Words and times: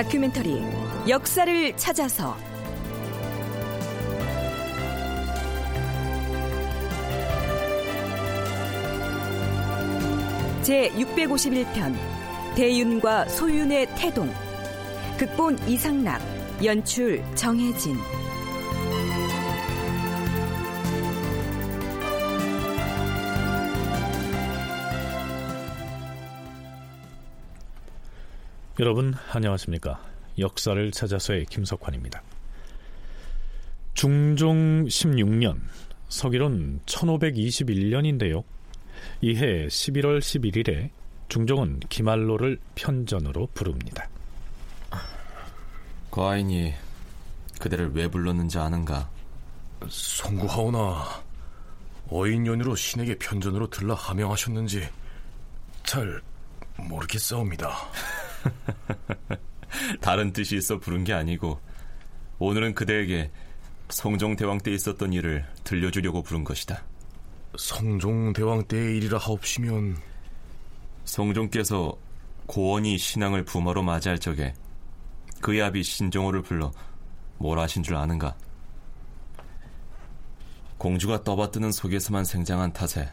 다큐멘터리 0.00 0.62
역사를 1.10 1.76
찾아서. 1.76 2.34
제 10.62 10.88
651편 10.88 11.94
대윤과 12.56 13.26
소윤의 13.26 13.88
태동. 13.96 14.32
극본 15.18 15.58
이상락 15.68 16.22
연출 16.64 17.22
정혜진 17.34 17.98
여러분 28.80 29.12
안녕하십니까 29.30 30.00
역사를 30.38 30.90
찾아서의 30.90 31.44
김석환입니다 31.44 32.22
중종 33.92 34.86
16년 34.86 35.60
서기론 36.08 36.80
1521년인데요 36.86 38.42
이해 39.20 39.66
11월 39.66 40.20
11일에 40.20 40.88
중종은 41.28 41.80
기말로를 41.90 42.58
편전으로 42.74 43.48
부릅니다 43.52 44.08
과인이 46.10 46.72
그대를 47.60 47.92
왜 47.92 48.08
불렀는지 48.08 48.56
아는가? 48.56 49.10
송구하오나 49.90 51.22
어인연유로 52.08 52.74
신에게 52.76 53.18
편전으로 53.18 53.68
들라 53.68 53.92
하명하셨는지 53.92 54.88
잘 55.84 56.22
모르겠사옵니다. 56.78 57.76
다른 60.00 60.32
뜻이 60.32 60.56
있어 60.56 60.78
부른 60.78 61.04
게 61.04 61.12
아니고 61.12 61.60
오늘은 62.38 62.74
그대에게 62.74 63.30
성종대왕 63.90 64.58
때 64.58 64.72
있었던 64.72 65.12
일을 65.12 65.44
들려주려고 65.64 66.22
부른 66.22 66.44
것이다. 66.44 66.82
성종대왕 67.58 68.64
때의 68.66 68.96
일이라 68.98 69.18
하옵시면 69.18 69.96
성종께서 71.04 71.98
고원이 72.46 72.98
신앙을 72.98 73.44
부모로 73.44 73.82
맞이할 73.82 74.18
적에 74.18 74.54
그의 75.40 75.62
아비 75.62 75.82
신종호를 75.82 76.42
불러 76.42 76.70
뭘 77.38 77.58
하신 77.58 77.82
줄 77.82 77.96
아는가? 77.96 78.36
공주가 80.78 81.22
떠받드는 81.24 81.72
속에서만 81.72 82.24
생장한 82.24 82.72
탓에 82.72 83.10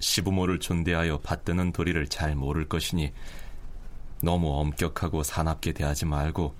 시부모를 0.00 0.58
존대하여 0.58 1.20
받드는 1.20 1.72
도리를 1.72 2.06
잘 2.08 2.34
모를 2.34 2.68
것이니 2.68 3.12
너무 4.24 4.58
엄격하고 4.58 5.22
사납게 5.22 5.72
대하지 5.72 6.06
말고 6.06 6.54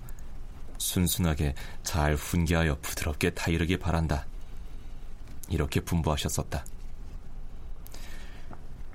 순순하게 0.79 1.55
잘 1.83 2.15
훈계하여 2.15 2.79
부드럽게 2.83 3.31
타이르기 3.31 3.79
바란다. 3.79 4.27
이렇게 5.48 5.81
분부하셨었다. 5.81 6.65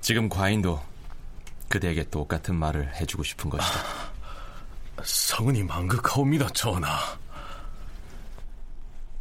지금 0.00 0.28
과인도 0.28 0.80
그대에게 1.68 2.04
똑같은 2.10 2.54
말을 2.56 2.94
해주고 2.96 3.22
싶은 3.22 3.50
것이다. 3.50 3.80
성은이 5.04 5.62
망극하옵니다, 5.64 6.48
전하. 6.50 6.98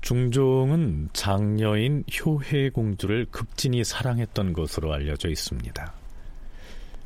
중종은 0.01 1.09
장녀인 1.13 2.03
효혜 2.19 2.69
공주를 2.69 3.27
극진히 3.29 3.83
사랑했던 3.83 4.53
것으로 4.53 4.93
알려져 4.93 5.29
있습니다. 5.29 5.93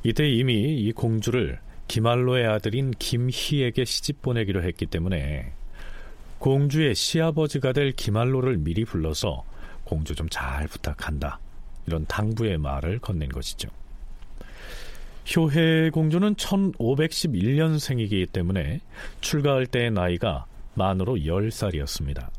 이때 0.04 0.30
이미 0.30 0.78
이 0.78 0.92
공주를 0.92 1.60
기말로의 1.88 2.48
아들인 2.48 2.92
김희에게 2.92 3.86
시집 3.86 4.22
보내기로 4.22 4.64
했기 4.64 4.86
때문에 4.86 5.54
공주의 6.40 6.94
시아버지가 6.96 7.74
될 7.74 7.92
기말로를 7.92 8.58
미리 8.58 8.84
불러서 8.86 9.44
공주 9.84 10.16
좀 10.16 10.28
잘 10.30 10.68
부탁한다. 10.68 11.40
이런 11.88 12.06
당부의 12.06 12.58
말을 12.58 13.00
건넨 13.00 13.30
것이죠. 13.30 13.70
효혜 15.36 15.90
공주는 15.90 16.36
1511년생이기 16.36 18.32
때문에 18.32 18.82
출가할 19.22 19.68
때의 19.68 19.92
나이가 19.92 20.46
만으로 20.74 21.16
10살이었습니다. 21.16 22.30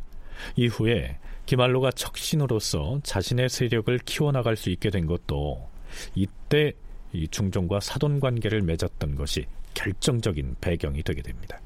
이후에 0.56 1.18
기말로가 1.46 1.92
척신으로서 1.92 3.00
자신의 3.02 3.48
세력을 3.48 3.96
키워나갈 4.00 4.56
수 4.56 4.70
있게 4.70 4.90
된 4.90 5.06
것도 5.06 5.68
이때 6.14 6.72
이 7.14 7.28
중종과 7.28 7.80
사돈 7.80 8.20
관계를 8.20 8.62
맺었던 8.62 9.14
것이 9.14 9.46
결정적인 9.74 10.56
배경이 10.60 11.02
되게 11.02 11.22
됩니다. 11.22 11.60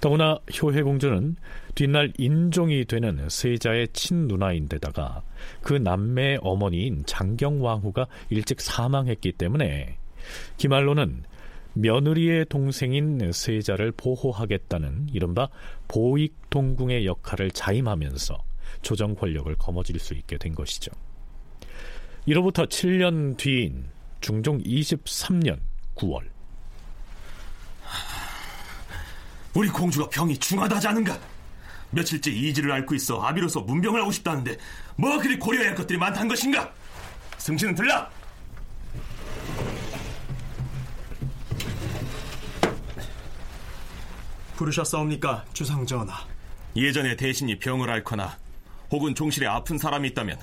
더구나 0.00 0.40
효혜 0.60 0.82
공주는 0.82 1.36
뒷날 1.76 2.12
인종이 2.18 2.84
되는 2.84 3.28
세자의 3.28 3.88
친누나인데다가 3.92 5.22
그 5.62 5.74
남매의 5.74 6.40
어머니인 6.42 7.04
장경왕후가 7.06 8.08
일찍 8.30 8.60
사망했기 8.60 9.32
때문에 9.32 9.96
기말로는 10.56 11.22
며느리의 11.74 12.46
동생인 12.46 13.30
세자를 13.32 13.92
보호하겠다는 13.92 15.08
이른바 15.12 15.48
보익동궁의 15.88 17.06
역할을 17.06 17.52
자임하면서 17.52 18.36
조정 18.82 19.14
권력을 19.14 19.54
거머쥘 19.54 19.98
수 19.98 20.14
있게 20.14 20.36
된 20.36 20.54
것이죠. 20.54 20.90
이로부터 22.26 22.66
7년 22.66 23.36
뒤인 23.36 23.86
중종 24.22 24.58
23년 24.62 25.58
9월 25.96 26.22
우리 29.52 29.68
공주가 29.68 30.08
병이 30.08 30.38
중하다지 30.38 30.88
않은가? 30.88 31.20
며칠째 31.90 32.30
이지를 32.30 32.72
앓고 32.72 32.94
있어 32.94 33.20
아비로서 33.20 33.60
문병을 33.60 34.00
하고 34.00 34.10
싶다는데 34.10 34.56
뭐 34.96 35.18
그리 35.18 35.38
고려해야 35.38 35.70
할 35.70 35.76
것들이 35.76 35.98
많다는 35.98 36.28
것인가? 36.28 36.72
승신은 37.36 37.74
들라! 37.74 38.08
부르셨사옵니까, 44.56 45.44
주상전하? 45.52 46.24
예전에 46.76 47.16
대신이 47.16 47.58
병을 47.58 47.90
앓거나 47.90 48.38
혹은 48.90 49.14
종실에 49.14 49.46
아픈 49.46 49.76
사람이 49.76 50.08
있다면 50.10 50.38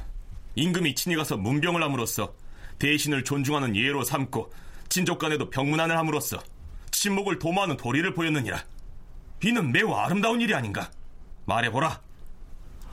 임금이 0.55 0.93
친히 0.93 1.15
가서 1.15 1.37
문병을 1.37 1.81
함으로써 1.81 2.33
대신을 2.79 3.23
존중하는 3.23 3.75
예로 3.75 4.03
삼고 4.03 4.51
친족 4.87 5.19
간에도 5.19 5.49
병문안을 5.49 5.97
함으로써 5.97 6.39
친목을 6.91 7.39
도모하는 7.39 7.77
도리를 7.77 8.13
보였느니라. 8.13 8.63
이는 9.43 9.71
매우 9.71 9.93
아름다운 9.93 10.41
일이 10.41 10.53
아닌가? 10.53 10.89
말해보라. 11.45 12.01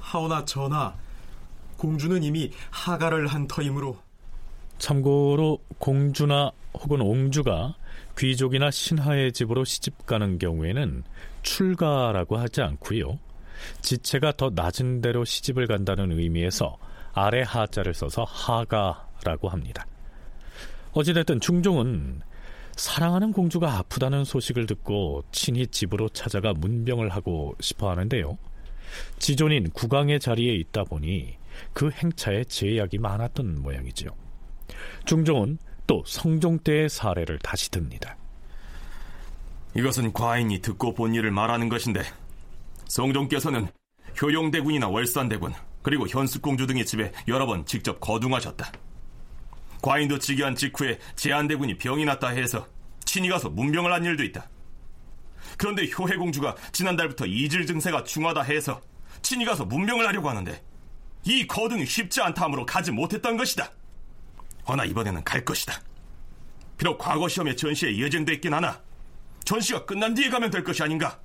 하오나 0.01 0.45
전하, 0.45 0.95
공주는 1.77 2.23
이미 2.23 2.53
하가를 2.71 3.27
한 3.27 3.49
터이므로 3.49 3.99
참고로 4.79 5.59
공주나 5.79 6.53
혹은 6.75 7.01
옹주가 7.01 7.75
귀족이나 8.19 8.71
신하의 8.71 9.33
집으로 9.33 9.65
시집 9.65 10.07
가는 10.07 10.39
경우에는 10.39 11.03
출가라고 11.43 12.37
하지 12.37 12.63
않고요. 12.63 13.19
지체가 13.81 14.33
더 14.37 14.51
낮은 14.55 15.01
데로 15.01 15.25
시집을 15.25 15.67
간다는 15.67 16.13
의미에서 16.13 16.77
아래 17.19 17.43
하자를 17.43 17.95
써서 17.95 18.25
하가라고 18.25 19.49
합니다. 19.49 19.87
어찌됐든 20.93 21.41
중종은 21.41 22.21
사랑하는 22.77 23.33
공주가 23.33 23.79
아프다는 23.79 24.25
소식을 24.25 24.67
듣고 24.67 25.25
친히 25.33 25.67
집으로 25.67 26.11
찾아가 26.11 26.53
문병을 26.53 27.09
하고 27.09 27.55
싶어 27.59 27.89
하는데요. 27.89 28.37
지존인 29.19 29.71
국왕의 29.71 30.21
자리에 30.21 30.57
있다 30.57 30.85
보니 30.85 31.39
그 31.73 31.91
행차에 31.91 32.45
제약이 32.45 32.99
많았던 32.99 33.63
모양이죠. 33.63 34.11
중종은 35.07 35.57
또 35.87 36.03
성종 36.05 36.59
때의 36.59 36.91
사례를 36.91 37.39
다시 37.39 37.71
듭니다. 37.71 38.19
이것은 39.75 40.13
과인이 40.13 40.61
듣고 40.61 40.93
본 40.93 41.15
일을 41.15 41.31
말하는 41.31 41.71
것인데 41.71 42.03
성종께서는 42.89 43.69
효용대군이나 44.21 44.89
월산대군 44.89 45.55
그리고 45.87 46.09
현숙공주 46.09 46.67
등의 46.67 46.85
집에 46.85 47.13
여러 47.29 47.47
번 47.47 47.65
직접 47.65 48.01
거둥하셨다. 48.01 48.73
과인도 49.81 50.19
즉위한 50.19 50.57
직후에 50.57 50.99
제한대군이 51.15 51.79
병이 51.79 52.05
났다 52.07 52.31
해서 52.31 52.67
친히 53.05 53.29
가서 53.29 53.51
문병을 53.51 53.93
한 53.93 54.05
일도 54.05 54.25
있다. 54.25 54.51
그런데 55.57 55.89
효해 55.97 56.17
공주가 56.17 56.57
지난달부터 56.73 57.27
이질 57.27 57.67
증세가 57.67 58.03
중하다 58.03 58.43
해서 58.43 58.81
친히 59.23 59.45
가서 59.45 59.65
문병을 59.65 60.05
하려고 60.09 60.29
하는데 60.29 60.61
이 61.23 61.47
거등이 61.47 61.87
쉽지 61.87 62.21
않다 62.21 62.47
함으로 62.47 62.67
가지 62.67 62.91
못했던 62.91 63.37
것이다. 63.37 63.71
허나 64.67 64.87
이번에는 64.87 65.23
갈 65.23 65.45
것이다. 65.45 65.81
비록 66.79 66.99
과거 66.99 67.29
시험에 67.29 67.55
전시에 67.55 67.97
예정돼 67.97 68.33
있긴 68.35 68.55
하나 68.55 68.83
전시가 69.45 69.85
끝난 69.85 70.15
뒤에 70.15 70.31
가면 70.31 70.51
될 70.51 70.65
것이 70.65 70.83
아닌가. 70.83 71.21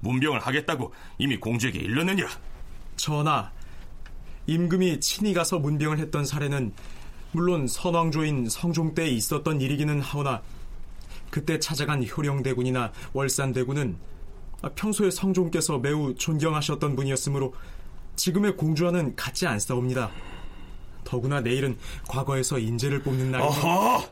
문병을 0.00 0.40
하겠다고 0.40 0.94
이미 1.18 1.36
공주에게 1.36 1.78
일렀느니라. 1.80 2.30
전하, 2.96 3.50
임금이 4.46 5.00
친히 5.00 5.34
가서 5.34 5.58
문병을 5.58 5.98
했던 5.98 6.24
사례는 6.24 6.72
물론 7.32 7.66
선왕조인 7.66 8.48
성종 8.48 8.94
때에 8.94 9.08
있었던 9.08 9.60
일이기는 9.60 10.00
하오나 10.00 10.42
그때 11.30 11.58
찾아간 11.58 12.04
효령대군이나 12.04 12.92
월산대군은 13.12 13.96
평소에 14.74 15.10
성종께서 15.10 15.78
매우 15.78 16.14
존경하셨던 16.14 16.96
분이었으므로 16.96 17.54
지금의 18.16 18.56
공주와는 18.56 19.14
같지 19.16 19.46
않사옵니다. 19.46 20.10
더구나 21.04 21.40
내일은 21.40 21.76
과거에서 22.08 22.58
인재를 22.58 23.02
뽑는 23.02 23.32
날이니 23.32 23.48
어허! 23.48 24.10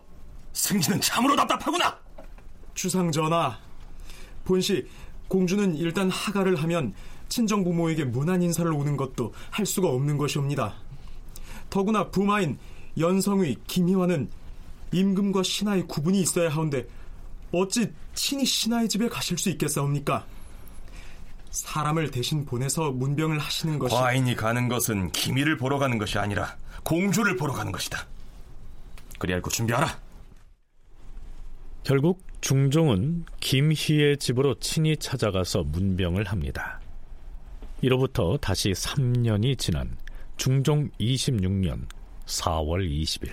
승진은 0.52 1.00
참으로 1.00 1.34
답답하구나! 1.34 1.98
주상 2.75 3.10
전하, 3.10 3.58
본시 4.44 4.86
공주는 5.28 5.75
일단 5.76 6.10
하가를 6.10 6.56
하면 6.56 6.94
친정 7.34 7.64
부모에게 7.64 8.04
문안 8.04 8.42
인사를 8.42 8.72
오는 8.72 8.96
것도 8.96 9.34
할 9.50 9.66
수가 9.66 9.88
없는 9.88 10.19
것이옵니다. 10.19 10.75
더구나 11.69 12.08
부마인 12.08 12.58
연성의 12.96 13.56
김희화는 13.66 14.31
임금과 14.92 15.42
신하의 15.42 15.88
구분이 15.88 16.20
있어야 16.20 16.48
하는데 16.48 16.86
어찌 17.50 17.92
친히 18.14 18.44
신하의 18.44 18.88
집에 18.88 19.08
가실 19.08 19.36
수 19.36 19.50
있겠사옵니까? 19.50 20.25
사람을 21.50 22.12
대신 22.12 22.44
보내서 22.44 22.92
문병을 22.92 23.40
하시는 23.40 23.81
것이 23.81 23.96
과인이 23.96 24.36
가는 24.36 24.69
것은 24.69 25.10
기미를 25.10 25.56
보러 25.56 25.81
가는 25.81 25.98
것이 25.98 26.20
아니라 26.20 26.56
공주를 26.84 27.34
보러 27.34 27.52
가는 27.52 27.72
것이다. 27.72 28.06
그리 29.19 29.34
알고 29.34 29.50
준비하라. 29.50 29.98
결국 31.82 32.22
중종은 32.40 33.25
김희의 33.40 34.19
집으로 34.19 34.54
친히 34.60 34.96
찾아가서 34.96 35.64
문병을 35.64 36.26
합니다. 36.26 36.81
이로부터 37.84 38.38
다시 38.38 38.70
3년이 38.70 39.58
지난 39.58 39.98
중종 40.38 40.88
26년 40.98 41.86
4월 42.25 42.88
20일 42.88 43.31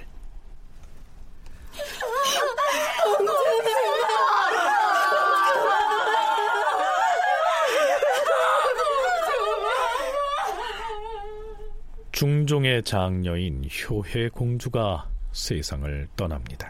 중종의 12.12 12.84
장녀인 12.84 13.64
효혜 13.64 14.28
공주가 14.28 15.10
세상을 15.32 16.10
떠납니다. 16.18 16.70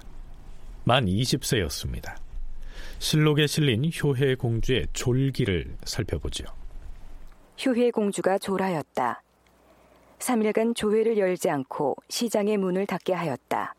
만 0.83 1.07
20세였습니다. 1.07 2.15
실록에 2.99 3.47
실린 3.47 3.89
효혜 4.03 4.35
공주의 4.35 4.85
졸기를 4.93 5.77
살펴보죠. 5.83 6.60
효혜 7.63 7.91
공주가 7.91 8.39
졸하였다. 8.39 9.21
3일간 10.17 10.75
조회를 10.75 11.17
열지 11.17 11.49
않고 11.49 11.95
시장의 12.09 12.57
문을 12.57 12.87
닫게 12.87 13.13
하였다. 13.13 13.75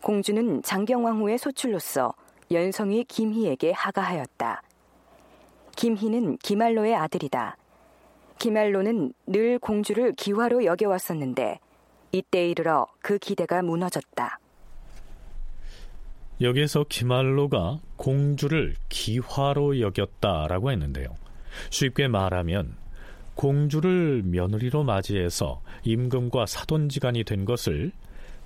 공주는 0.00 0.62
장경왕후의 0.62 1.38
소출로서 1.38 2.14
연성이 2.52 3.04
김희에게 3.04 3.72
하가하였다. 3.72 4.62
김희는 5.76 6.38
기말로의 6.38 6.94
아들이다. 6.94 7.56
기말로는 8.38 9.12
늘 9.26 9.58
공주를 9.58 10.12
기화로 10.12 10.64
여겨왔었는데 10.64 11.58
이때 12.12 12.48
이르러 12.48 12.86
그 13.00 13.18
기대가 13.18 13.60
무너졌다. 13.62 14.38
여기에서 16.40 16.84
기말로가 16.88 17.80
공주를 17.96 18.76
기화로 18.88 19.80
여겼다라고 19.80 20.70
했는데요. 20.70 21.27
쉽게 21.70 22.08
말하면 22.08 22.76
공주를 23.34 24.22
며느리로 24.24 24.82
맞이해서 24.82 25.62
임금과 25.84 26.46
사돈지간이 26.46 27.24
된 27.24 27.44
것을 27.44 27.92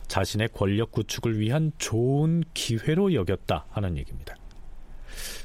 자신의 0.09 0.51
권력 0.53 0.93
구축을 0.93 1.39
위한 1.39 1.73
좋은 1.79 2.45
기회로 2.53 3.15
여겼다 3.15 3.67
하는 3.71 3.97
얘기입니다. 3.97 4.35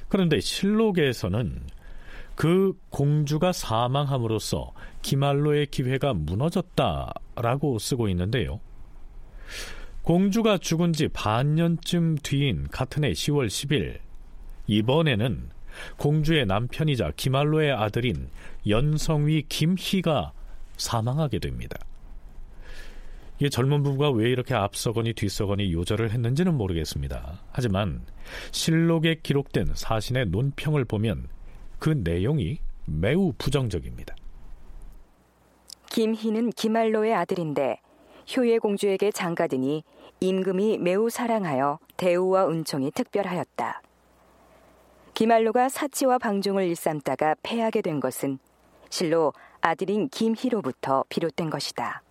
그런데 0.10 0.40
실록에서는 0.40 1.62
그 2.36 2.78
공주가 2.90 3.52
사망함으로써 3.52 4.74
기말로의 5.02 5.68
기회가 5.68 6.14
무너졌다라고 6.14 7.80
쓰고 7.80 8.10
있는데요. 8.10 8.60
공주가 10.04 10.58
죽은 10.58 10.94
지 10.94 11.08
반년쯤 11.08 12.18
뒤인 12.24 12.68
같은 12.68 13.04
해 13.04 13.12
10월 13.12 13.48
10일 13.48 14.00
이번에는 14.68 15.50
공주의 15.98 16.46
남편이자 16.46 17.12
기말로의 17.16 17.72
아들인 17.72 18.30
연성위 18.68 19.44
김희가 19.50 20.32
사망하게 20.78 21.40
됩니다. 21.40 21.78
이 23.40 23.50
젊은 23.50 23.84
부부가 23.84 24.10
왜 24.10 24.30
이렇게 24.32 24.56
앞서거니 24.56 25.14
뒤서거니 25.14 25.72
요절을 25.72 26.12
했는지는 26.12 26.56
모르겠습니다. 26.56 27.44
하지만 27.52 28.02
실록에 28.52 29.20
기록된 29.22 29.74
사신의 29.76 30.28
논평을 30.28 30.86
보면 30.86 31.28
그 31.78 31.90
내용이 31.90 32.58
매우 32.86 33.34
부정적입니다. 33.38 34.16
김희는 35.92 36.52
기말로의 36.52 37.14
아들인데 37.14 37.80
효예 38.36 38.58
공주에게 38.58 39.12
장가드니 39.12 39.84
임금이 40.20 40.80
매우 40.80 41.10
사랑하여 41.10 41.80
대우와 41.96 42.50
은총이 42.50 42.92
특별하였다. 42.92 43.82
기말로가 45.18 45.68
사치와 45.68 46.19
방종을 46.19 46.68
일삼다가 46.68 47.38
패하게 47.42 47.81
된 47.81 48.00
것은 48.00 48.38
실로 48.92 49.34
아들인 49.62 50.10
김희로부터 50.10 51.06
비롯된 51.10 51.50
것이다. 51.50 52.04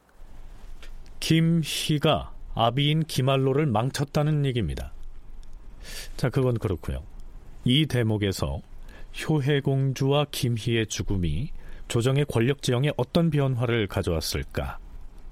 김희가 1.21 2.33
아비인 2.57 3.05
기말로를 3.05 3.67
망쳤다는 3.67 4.45
얘기입니다. 4.47 4.93
자, 6.17 6.31
그건 6.31 6.59
그렇고요. 6.59 7.05
이 7.65 7.87
대목에서 7.87 8.61
효혜공주와 9.23 10.27
김희의 10.33 10.89
죽음이 10.89 11.53
조정의 11.87 12.25
권력 12.25 12.61
지형에 12.61 12.91
어떤 12.97 13.31
변화를 13.31 13.87
가져왔을까 13.87 14.79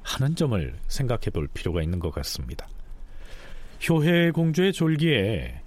하는 0.05 0.37
점을 0.37 0.79
생각해 0.87 1.31
볼 1.33 1.49
필요가 1.49 1.83
있는 1.83 1.99
것 1.99 2.13
같습니다. 2.13 2.69
효혜공주의 3.89 4.73
졸기에 4.73 5.64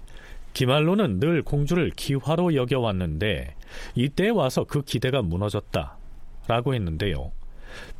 기말로는 0.58 1.20
늘 1.20 1.42
공주를 1.44 1.90
기화로 1.90 2.56
여겨왔는데 2.56 3.54
이때 3.94 4.28
와서 4.28 4.64
그 4.64 4.82
기대가 4.82 5.22
무너졌다 5.22 5.96
라고 6.48 6.74
했는데요. 6.74 7.30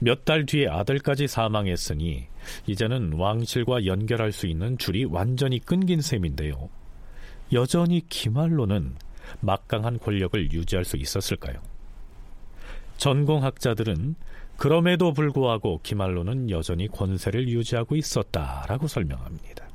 몇 0.00 0.24
달 0.24 0.44
뒤에 0.44 0.66
아들까지 0.66 1.28
사망했으니 1.28 2.26
이제는 2.66 3.12
왕실과 3.12 3.86
연결할 3.86 4.32
수 4.32 4.48
있는 4.48 4.76
줄이 4.76 5.04
완전히 5.04 5.60
끊긴 5.60 6.00
셈인데요. 6.00 6.68
여전히 7.52 8.02
기말로는 8.08 8.96
막강한 9.38 10.00
권력을 10.00 10.52
유지할 10.52 10.84
수 10.84 10.96
있었을까요? 10.96 11.60
전공학자들은 12.96 14.16
그럼에도 14.56 15.12
불구하고 15.12 15.78
기말로는 15.84 16.50
여전히 16.50 16.88
권세를 16.88 17.48
유지하고 17.48 17.94
있었다라고 17.94 18.88
설명합니다. 18.88 19.67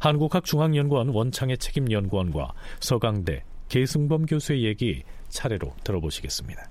한국학중앙연구원 0.00 1.08
원창의 1.08 1.58
책임연구원과 1.58 2.52
서강대 2.80 3.42
계승범 3.68 4.26
교수의 4.26 4.64
얘기 4.64 5.02
차례로 5.28 5.72
들어보시겠습니다. 5.82 6.68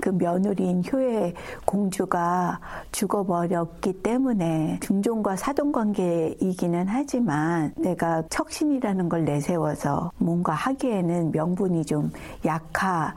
그 0.00 0.10
며느리인 0.10 0.82
효의 0.92 1.34
공주가 1.64 2.60
죽어버렸기 2.92 4.02
때문에 4.02 4.78
중종과 4.82 5.36
사돈 5.36 5.72
관계이기는 5.72 6.86
하지만 6.88 7.72
내가 7.76 8.22
척신이라는 8.28 9.08
걸 9.08 9.24
내세워서 9.24 10.12
뭔가 10.18 10.52
하기에는 10.52 11.32
명분이 11.32 11.84
좀 11.86 12.10
약하 12.44 13.14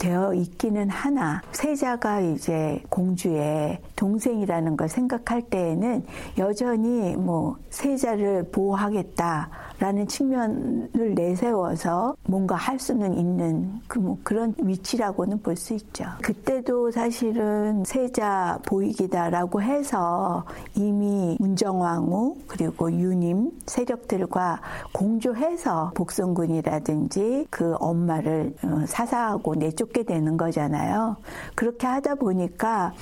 되어 0.00 0.32
있기는 0.32 0.88
하나 0.88 1.42
세자가 1.52 2.20
이제 2.20 2.82
공주의 2.88 3.78
동생이라는 3.96 4.76
걸 4.78 4.88
생각할 4.88 5.42
때에는 5.42 6.04
여전히 6.38 7.14
뭐 7.16 7.58
세자를 7.68 8.50
보호하겠다 8.50 9.50
라는 9.80 10.06
측면을 10.06 11.14
내세워서 11.14 12.14
뭔가 12.26 12.54
할 12.54 12.78
수는 12.78 13.14
있는 13.16 13.80
그 13.88 14.00
뭐 14.00 14.16
그런 14.22 14.54
위치라고는 14.58 15.42
볼 15.42 15.56
수 15.56 15.74
있죠. 15.74 16.04
그때도 16.22 16.90
사실은 16.90 17.84
세자 17.84 18.60
보이기다라고 18.66 19.60
해서 19.62 20.44
이미 20.74 21.36
문정왕후 21.38 22.36
그리고 22.46 22.90
유님 22.90 23.50
세력들과 23.66 24.60
공조해서 24.92 25.92
복선군이라든지 25.94 27.46
그 27.50 27.74
엄마를 27.78 28.54
어, 28.64 28.84
사사하고 28.86 29.54
내쫓게 29.56 30.02
되는 30.04 30.36
거잖아요. 30.36 31.16
그렇게 31.54 31.86
하다 31.86 32.14
보니까 32.16 32.92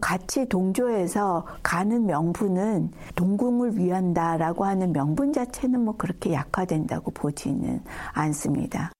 같이 0.00 0.48
동조해서 0.48 1.44
가는 1.62 2.06
명분은 2.06 2.90
동궁을 3.16 3.78
위한다라고 3.78 4.64
하는 4.64 4.92
명분 4.92 5.32
자체는 5.32 5.84
뭐 5.84 5.94
그렇게 5.96 6.15
약화된다고 6.24 7.10
보지는 7.10 7.82
않습니다. 8.12 8.92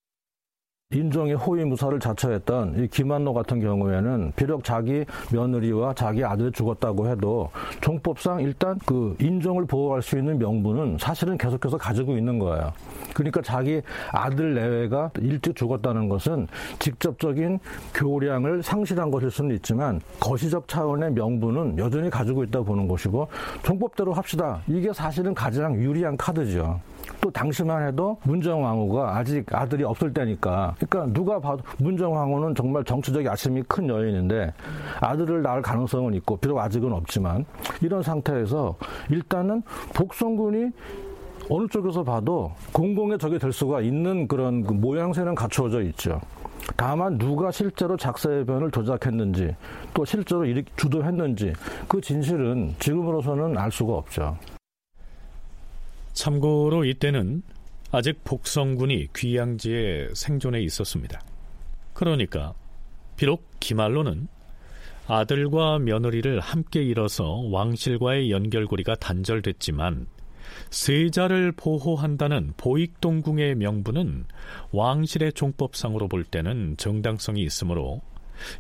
인종의 0.93 1.35
호위 1.35 1.65
무사를 1.65 1.99
자처했던 1.99 2.77
이 2.79 2.87
김한로 2.87 3.35
같은 3.35 3.59
경우에는 3.59 4.33
비록 4.37 4.63
자기 4.63 5.05
며느리와 5.33 5.95
자기 5.95 6.25
아들이 6.25 6.53
죽었다고 6.53 7.09
해도 7.09 7.51
종법상 7.81 8.41
일단 8.43 8.79
그 8.87 9.17
인종을 9.19 9.67
보호할 9.67 10.01
수 10.01 10.17
있는 10.17 10.39
명분은 10.39 10.99
사실은 11.01 11.37
계속해서 11.37 11.77
가지고 11.77 12.17
있는 12.17 12.39
거예요. 12.39 12.73
그러니까 13.15 13.43
자기 13.43 13.83
아들 14.13 14.55
내외가 14.55 15.11
일찍 15.19 15.57
죽었다는 15.57 16.09
것은 16.09 16.47
직접적인 16.79 17.59
교량을 17.93 18.63
상실한 18.63 19.11
것일 19.11 19.33
수는 19.33 19.57
있지만 19.57 20.01
거시적 20.21 20.69
차원의 20.69 21.15
명분은 21.15 21.79
여전히 21.79 22.09
가지고 22.09 22.45
있다 22.45 22.61
보는 22.61 22.87
것이고 22.87 23.27
종법대로 23.65 24.13
합시다. 24.13 24.61
이게 24.69 24.93
사실은 24.93 25.35
가장 25.35 25.75
유리한 25.75 26.17
카드죠. 26.17 26.79
또 27.27 27.31
당시만 27.33 27.89
해도 27.89 28.17
문정왕후가 28.23 29.17
아직 29.17 29.53
아들이 29.53 29.83
없을 29.83 30.15
때니까 30.15 30.77
그러니까 30.79 31.13
누가 31.13 31.41
봐도 31.41 31.65
문정왕후는 31.79 32.55
정말 32.55 32.85
정치적 32.85 33.25
야심이 33.25 33.65
큰 33.67 33.89
여인인데 33.89 34.55
아들을 35.01 35.43
낳을 35.43 35.61
가능성은 35.61 36.15
있고 36.15 36.37
비록 36.37 36.61
아직은 36.61 36.93
없지만 36.93 37.45
이런 37.83 38.01
상태에서 38.01 38.77
일단은 39.11 39.65
복성군이 39.93 40.71
어느 41.51 41.67
쪽에서 41.67 42.05
봐도 42.05 42.53
공공의 42.71 43.19
적이 43.19 43.41
될 43.41 43.51
수가 43.51 43.81
있는 43.81 44.29
그런 44.29 44.63
그 44.63 44.73
모양새는 44.73 45.35
갖추어져 45.35 45.83
있죠. 45.83 46.21
다만 46.77 47.19
누가 47.19 47.51
실제로 47.51 47.97
작사의변을 47.97 48.71
조작했는지 48.71 49.57
또 49.93 50.05
실제로 50.05 50.45
주도했는지 50.77 51.55
그 51.89 52.01
진실은 52.01 52.73
지금으로서는 52.79 53.59
알 53.59 53.73
수가 53.73 53.95
없죠. 53.95 54.37
참고로 56.17 56.87
이때는 56.87 57.43
아직 57.93 58.25
복성군이 58.25 59.09
귀양지에 59.15 60.09
생존해 60.15 60.61
있었습니다. 60.63 61.21
그러니까 61.93 62.55
비록 63.17 63.49
기말로는 63.61 64.27
아들과 65.07 65.79
며느리를 65.79 66.41
함께 66.41 66.83
잃어서 66.83 67.43
왕실과의 67.51 68.33
연결고리가 68.33 68.97
단절됐지만 68.97 70.07
세자를 70.71 71.53
보호한다는 71.53 72.55
보익동궁의 72.57 73.55
명분은 73.57 74.25
왕실의 74.73 75.35
종법상으로 75.35 76.09
볼 76.09 76.25
때는 76.25 76.77
정당성이 76.79 77.43
있으므로 77.43 78.01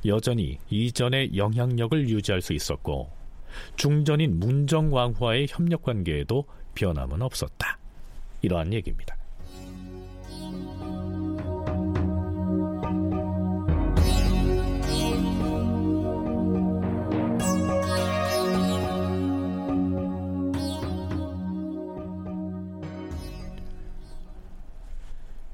여전히 0.04 0.58
이전의 0.68 1.36
영향력을 1.36 2.08
유지할 2.08 2.42
수 2.42 2.52
있었고 2.52 3.10
중전인 3.76 4.38
문정왕후와의 4.40 5.46
협력 5.48 5.82
관계에도 5.82 6.44
변함은 6.76 7.20
없었다. 7.22 7.78
이러한 8.42 8.72
얘기입니다. 8.72 9.16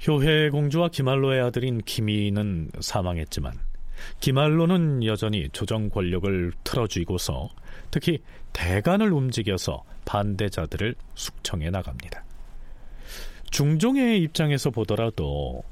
효해 0.07 0.50
공주와 0.50 0.88
기말로의 0.88 1.41
아들인 1.41 1.79
기미는 1.79 2.71
사망했지만 2.81 3.72
기말로는 4.21 5.05
여전히 5.05 5.49
조정 5.53 5.89
권력을 5.91 6.53
틀어쥐고서 6.65 7.49
특히 7.91 8.21
대간을 8.53 9.13
움직여서 9.13 9.85
반대자들을 10.05 10.95
숙청해 11.15 11.71
나갑니다. 11.71 12.25
중종의 13.51 14.23
입장에서 14.23 14.71
보더라도 14.71 15.63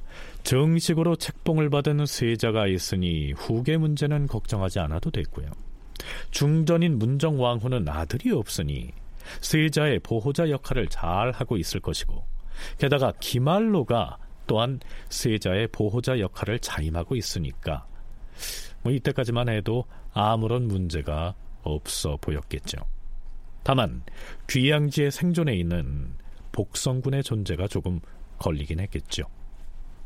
정식으로 0.43 1.17
책봉을 1.17 1.71
받은 1.71 2.07
세자가 2.07 2.67
있으니 2.67 3.33
후계 3.33 3.77
문제는 3.77 4.27
걱정하지 4.27 4.79
않아도 4.81 5.11
됐고요. 5.11 5.47
중전인 6.31 6.99
문정왕후는 6.99 7.89
아들이 7.89 8.33
없으니 8.33 8.91
세자의 9.41 10.01
보호자 10.01 10.51
역할을 10.51 10.89
잘 10.89 11.31
하고 11.33 11.57
있을 11.57 11.81
것이고 11.81 12.25
게다가 12.79 13.13
기말로가 13.21 14.19
또한 14.47 14.81
세자의 15.09 15.69
보호자 15.69 16.19
역할을 16.19 16.59
자임하고 16.59 17.17
있으니까 17.17 17.87
뭐 18.83 18.93
이때까지만 18.93 19.49
해도 19.49 19.85
아무런 20.13 20.69
문제가 20.69 21.35
없어 21.63 22.17
보였겠죠. 22.21 22.79
다만 23.63 24.03
귀양지에 24.49 25.11
생존해 25.11 25.55
있는 25.55 26.15
복성군의 26.53 27.23
존재가 27.23 27.69
조금 27.69 28.01
걸리긴 28.39 28.81
했겠죠. 28.81 29.25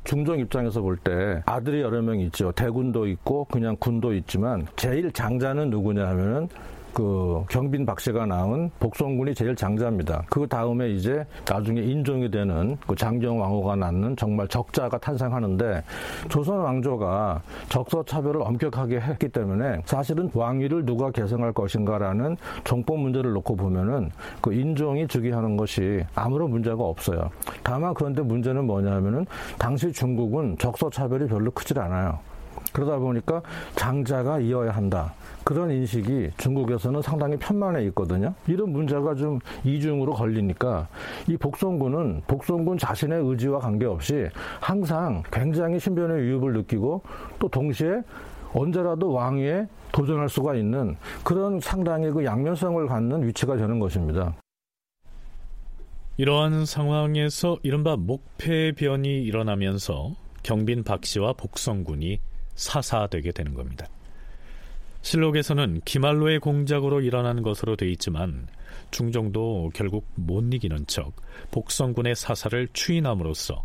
중종 0.04 0.38
입장에서 0.38 0.82
볼 0.82 0.96
때 0.98 1.42
아들이 1.46 1.80
여러 1.80 2.02
명 2.02 2.20
있죠. 2.20 2.52
대군도 2.52 3.06
있고 3.08 3.46
그냥 3.46 3.76
군도 3.78 4.12
있지만 4.14 4.66
제일 4.76 5.10
장자는 5.12 5.70
누구냐 5.70 6.06
하면은 6.08 6.48
그 6.94 7.44
경빈 7.50 7.84
박씨가 7.84 8.24
낳은 8.24 8.70
복성군이 8.78 9.34
제일 9.34 9.56
장자입니다. 9.56 10.22
그 10.30 10.46
다음에 10.46 10.90
이제 10.90 11.26
나중에 11.44 11.80
인종이 11.80 12.30
되는 12.30 12.76
그 12.86 12.94
장경 12.94 13.40
왕후가 13.40 13.74
낳는 13.74 14.16
정말 14.16 14.46
적자가 14.46 14.96
탄생하는데 14.98 15.82
조선 16.28 16.58
왕조가 16.60 17.42
적서 17.68 18.04
차별을 18.04 18.42
엄격하게 18.42 19.00
했기 19.00 19.28
때문에 19.28 19.82
사실은 19.84 20.30
왕위를 20.32 20.86
누가 20.86 21.10
계승할 21.10 21.52
것인가라는 21.52 22.36
정법 22.62 23.00
문제를 23.00 23.32
놓고 23.32 23.56
보면은 23.56 24.10
그 24.40 24.54
인종이 24.54 25.08
즉위하는 25.08 25.56
것이 25.56 26.04
아무런 26.14 26.50
문제가 26.50 26.84
없어요. 26.84 27.28
다만 27.64 27.92
그런데 27.92 28.22
문제는 28.22 28.66
뭐냐면은 28.66 29.26
당시 29.58 29.92
중국은 29.92 30.56
적서 30.58 30.88
차별이 30.88 31.26
별로 31.26 31.50
크질 31.50 31.80
않아요. 31.80 32.20
그러다 32.72 32.98
보니까 32.98 33.42
장자가 33.74 34.38
이어야 34.40 34.70
한다. 34.70 35.12
그런 35.44 35.70
인식이 35.70 36.30
중국에서는 36.38 37.02
상당히 37.02 37.36
편만해 37.36 37.84
있거든요. 37.86 38.34
이런 38.46 38.70
문제가 38.70 39.14
좀 39.14 39.38
이중으로 39.62 40.14
걸리니까 40.14 40.88
이 41.28 41.36
복성군은 41.36 42.22
복성군 42.26 42.78
자신의 42.78 43.22
의지와 43.22 43.58
관계없이 43.58 44.28
항상 44.60 45.22
굉장히 45.30 45.78
신변의 45.78 46.24
유입을 46.24 46.54
느끼고 46.54 47.02
또 47.38 47.48
동시에 47.48 48.02
언제라도 48.54 49.12
왕위에 49.12 49.66
도전할 49.92 50.28
수가 50.28 50.54
있는 50.54 50.96
그런 51.22 51.60
상당히 51.60 52.10
그 52.10 52.24
양면성을 52.24 52.86
갖는 52.86 53.26
위치가 53.26 53.56
되는 53.56 53.78
것입니다. 53.78 54.34
이러한 56.16 56.64
상황에서 56.64 57.58
이른바 57.62 57.96
목패변이 57.96 59.22
일어나면서 59.22 60.14
경빈 60.44 60.84
박 60.84 61.04
씨와 61.04 61.32
복성군이 61.32 62.20
사사되게 62.54 63.32
되는 63.32 63.54
겁니다. 63.54 63.86
실록에서는 65.04 65.82
기말로의 65.84 66.40
공작으로 66.40 67.02
일어난 67.02 67.42
것으로 67.42 67.76
돼 67.76 67.86
있지만 67.90 68.48
중종도 68.90 69.70
결국 69.74 70.06
못 70.14 70.42
이기는 70.52 70.86
척 70.86 71.12
복성군의 71.50 72.16
사사를 72.16 72.68
추인함으로써 72.72 73.64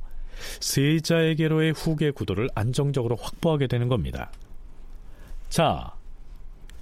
세자에게로의 0.59 1.71
후계 1.71 2.11
구도를 2.11 2.49
안정적으로 2.55 3.15
확보하게 3.15 3.67
되는 3.67 3.87
겁니다. 3.87 4.31
자, 5.47 5.93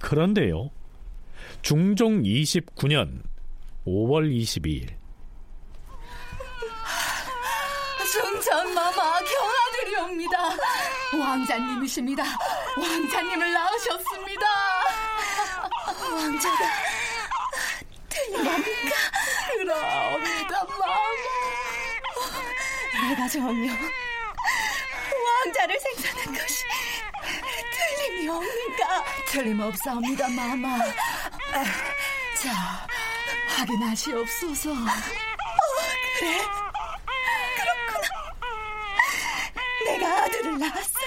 그런데요. 0.00 0.70
중종 1.62 2.22
29년 2.22 3.22
5월 3.86 4.28
22일 4.28 4.88
중전마마 8.12 8.90
경아들이옵니다. 8.92 10.38
왕자님이십니다. 11.16 12.22
왕자님을 12.76 13.52
낳으셨습니다. 13.52 14.46
왕자가 16.12 16.58
되니랍니까? 18.08 18.96
그러옵니다, 19.52 20.64
마마. 20.64 20.84
내가 23.08 23.28
정녕 23.28 23.76
왕자를 25.44 25.80
생산한 25.80 26.34
것이 26.34 26.64
틀림이 27.72 28.28
없는가? 28.28 29.04
틀림없사옵니다, 29.28 30.28
마마. 30.28 30.78
자, 32.42 32.86
확인하시옵소서. 33.56 34.70
어, 34.72 34.74
그래? 36.18 36.38
그렇구나. 37.56 38.08
내가 39.84 40.24
아들을 40.24 40.58
낳았어. 40.58 40.98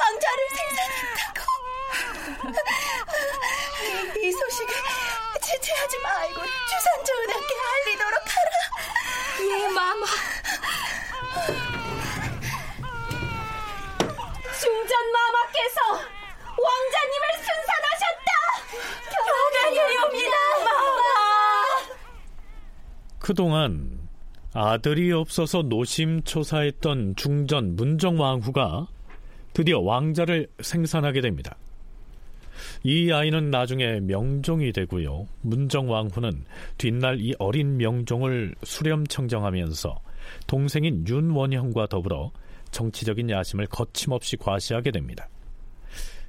왕자를 0.00 0.40
생산했다고. 0.56 1.38
이 4.28 4.30
소식을 4.30 4.74
지체하지 5.40 5.98
말고 6.00 6.42
주산 6.44 7.04
전하께 7.06 7.52
알리도록 7.72 8.20
하라. 8.28 8.52
예, 9.40 9.68
마마. 9.68 10.04
중전 14.60 15.12
마마께서 15.12 15.80
왕자님을 16.60 17.24
순산하셨다. 17.46 18.28
경례리옵니다, 19.64 20.36
마마. 20.58 21.88
그동안 23.18 24.08
아들이 24.52 25.10
없어서 25.12 25.62
노심초사했던 25.62 27.16
중전 27.16 27.76
문정왕후가 27.76 28.88
드디어 29.54 29.80
왕자를 29.80 30.48
생산하게 30.60 31.22
됩니다. 31.22 31.56
이 32.82 33.10
아이는 33.12 33.50
나중에 33.50 34.00
명종이 34.00 34.72
되고요. 34.72 35.26
문정왕후는 35.42 36.44
뒷날 36.78 37.20
이 37.20 37.34
어린 37.38 37.76
명종을 37.76 38.54
수렴청정하면서 38.62 40.00
동생인 40.46 41.04
윤원형과 41.06 41.86
더불어 41.86 42.30
정치적인 42.70 43.30
야심을 43.30 43.66
거침없이 43.66 44.36
과시하게 44.36 44.90
됩니다. 44.90 45.28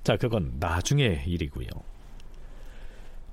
자, 0.03 0.15
그건 0.15 0.53
나중의 0.59 1.23
일이고요. 1.27 1.67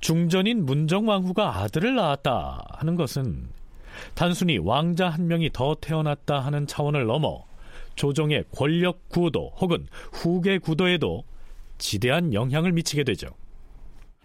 중전인 0.01 0.67
문정왕후가 0.67 1.63
아들을 1.63 1.95
낳았다 1.95 2.65
하는 2.71 2.97
것은 2.97 3.49
단순히 4.15 4.59
왕자 4.59 5.09
한 5.09 5.27
명이 5.27 5.51
더 5.53 5.75
태어났다 5.81 6.41
하는 6.41 6.67
차원을 6.67 7.07
넘어 7.07 7.45
조정의 7.95 8.45
권력 8.55 9.09
구도 9.09 9.53
혹은 9.57 9.87
후계 10.13 10.59
구도에도 10.59 11.25
지대한 11.79 12.33
영향을 12.33 12.73
미치게 12.73 13.05
되죠. 13.05 13.29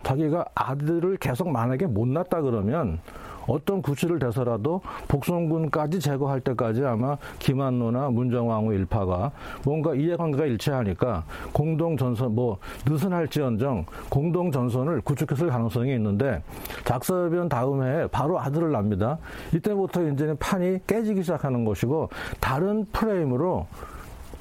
자기가 0.03 0.45
아들을 0.55 1.17
계속 1.17 1.49
만약에 1.49 1.85
못 1.85 2.07
낳았다 2.07 2.41
그러면 2.41 2.99
어떤 3.47 3.81
구실을 3.81 4.19
대서라도 4.19 4.81
복송군까지 5.07 5.99
제거할 5.99 6.41
때까지 6.41 6.83
아마 6.85 7.17
김한로나 7.39 8.09
문정왕후 8.09 8.73
일파가 8.73 9.31
뭔가 9.63 9.95
이해관계가 9.95 10.45
일치하니까 10.45 11.25
공동 11.51 11.97
전선 11.97 12.35
뭐 12.35 12.57
느슨할지언정 12.87 13.85
공동 14.09 14.51
전선을 14.51 15.01
구축했을 15.01 15.47
가능성이 15.49 15.95
있는데 15.95 16.43
작사변 16.85 17.49
다음 17.49 17.83
해에 17.83 18.07
바로 18.07 18.39
아들을 18.39 18.71
낳습니다. 18.71 19.17
이때부터 19.53 20.03
이제는 20.03 20.37
판이 20.37 20.79
깨지기 20.87 21.21
시작하는 21.23 21.65
것이고 21.65 22.09
다른 22.39 22.85
프레임으로 22.91 23.67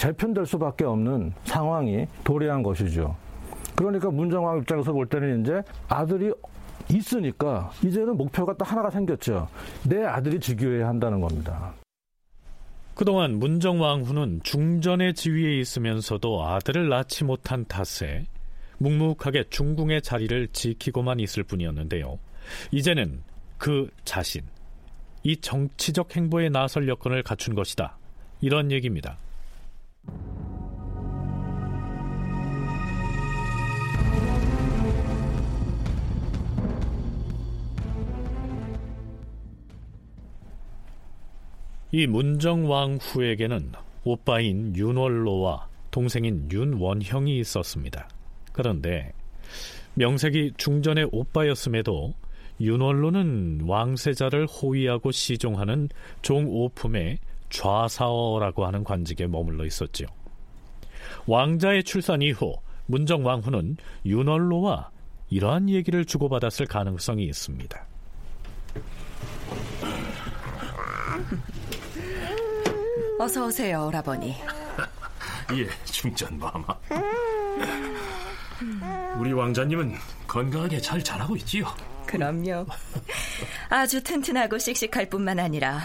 재편될 0.00 0.46
수밖에 0.46 0.86
없는 0.86 1.34
상황이 1.44 2.06
도래한 2.24 2.62
것이죠. 2.62 3.14
그러니까 3.76 4.10
문정왕 4.10 4.60
입장에서 4.60 4.92
볼 4.94 5.06
때는 5.06 5.42
이제 5.42 5.62
아들이 5.88 6.32
있으니까 6.90 7.70
이제는 7.84 8.16
목표가 8.16 8.54
딱 8.56 8.72
하나가 8.72 8.88
생겼죠. 8.88 9.46
내 9.86 10.02
아들이 10.02 10.40
즉위해야 10.40 10.88
한다는 10.88 11.20
겁니다. 11.20 11.74
그동안 12.94 13.38
문정왕후는 13.38 14.40
중전의 14.42 15.12
지위에 15.14 15.60
있으면서도 15.60 16.46
아들을 16.46 16.88
낳지 16.88 17.24
못한 17.24 17.66
탓에 17.66 18.24
묵묵하게 18.78 19.50
중궁의 19.50 20.00
자리를 20.00 20.48
지키고만 20.48 21.20
있을 21.20 21.42
뿐이었는데요. 21.42 22.18
이제는 22.70 23.20
그 23.58 23.90
자신, 24.06 24.40
이 25.22 25.36
정치적 25.36 26.16
행보에 26.16 26.48
나설 26.48 26.88
여건을 26.88 27.22
갖춘 27.22 27.54
것이다. 27.54 27.98
이런 28.40 28.72
얘기입니다. 28.72 29.18
이 41.92 42.06
문정왕 42.06 42.98
후에게는 43.00 43.72
오빠인 44.04 44.76
윤월로와 44.76 45.68
동생인 45.90 46.48
윤원형이 46.50 47.40
있었습니다. 47.40 48.08
그런데 48.52 49.12
명색이 49.94 50.52
중전의 50.56 51.08
오빠였음에도 51.10 52.14
윤월로는 52.60 53.62
왕세자를 53.66 54.46
호위하고 54.46 55.10
시종하는 55.10 55.88
종오품의 56.22 57.18
좌사어라고 57.50 58.64
하는 58.64 58.84
관직에 58.84 59.26
머물러 59.26 59.66
있었지요. 59.66 60.08
왕자의 61.26 61.84
출산 61.84 62.22
이후 62.22 62.54
문정왕후는 62.86 63.76
윤월로와 64.06 64.90
이러한 65.28 65.68
얘기를 65.68 66.04
주고받았을 66.04 66.66
가능성이 66.66 67.24
있습니다. 67.24 67.86
어서 73.18 73.46
오세요, 73.46 73.86
오라버니. 73.86 74.34
예, 75.54 75.68
중전 75.84 76.38
마마. 76.38 76.64
우리 79.18 79.32
왕자님은 79.32 79.94
건강하게 80.26 80.80
잘 80.80 81.02
자라고 81.02 81.36
있지요. 81.36 81.66
그럼요. 82.06 82.66
아주 83.68 84.02
튼튼하고 84.02 84.58
씩씩할 84.58 85.10
뿐만 85.10 85.38
아니라 85.38 85.80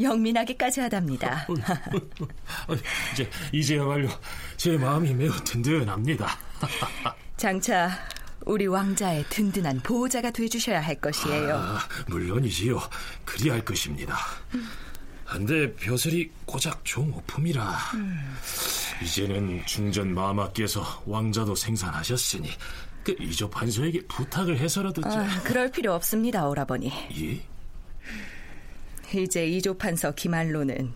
영민하기까지 0.00 0.80
하답니다. 0.80 1.46
이제 3.12 3.30
이제야말로 3.52 4.08
제 4.56 4.76
마음이 4.76 5.14
매우 5.14 5.32
든든합니다. 5.44 6.38
장차 7.36 7.90
우리 8.44 8.66
왕자의 8.66 9.24
든든한 9.28 9.80
보호자가 9.80 10.30
돼주셔야 10.30 10.80
할 10.80 10.94
것이에요. 10.96 11.56
아, 11.56 11.78
물론이지요. 12.08 12.80
그리할 13.24 13.64
것입니다. 13.64 14.16
한데 15.24 15.74
벼슬이 15.74 16.30
고작 16.46 16.82
종오품이라 16.84 17.62
음. 17.94 18.36
이제는 19.02 19.66
중전 19.66 20.14
마마께서 20.14 21.02
왕자도 21.04 21.54
생산하셨으니 21.54 22.50
그 23.04 23.14
이조 23.20 23.50
판서에게 23.50 24.06
부탁을 24.06 24.58
해서라도 24.58 25.02
아, 25.04 25.42
그럴 25.44 25.70
필요 25.70 25.92
없습니다, 25.92 26.48
오라버니. 26.48 26.92
예? 27.20 27.57
이제 29.14 29.46
이조 29.46 29.78
판서 29.78 30.12
김한로는 30.12 30.92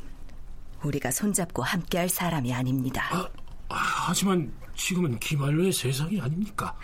우리가 0.82 1.10
손잡고 1.10 1.62
함께할 1.62 2.08
사람이 2.08 2.52
아닙니다. 2.52 3.08
아, 3.10 3.28
아, 3.68 3.76
하지만 4.08 4.52
지금은 4.76 5.18
김한로의 5.18 5.72
세상이 5.72 6.20
아닙니까? 6.20 6.76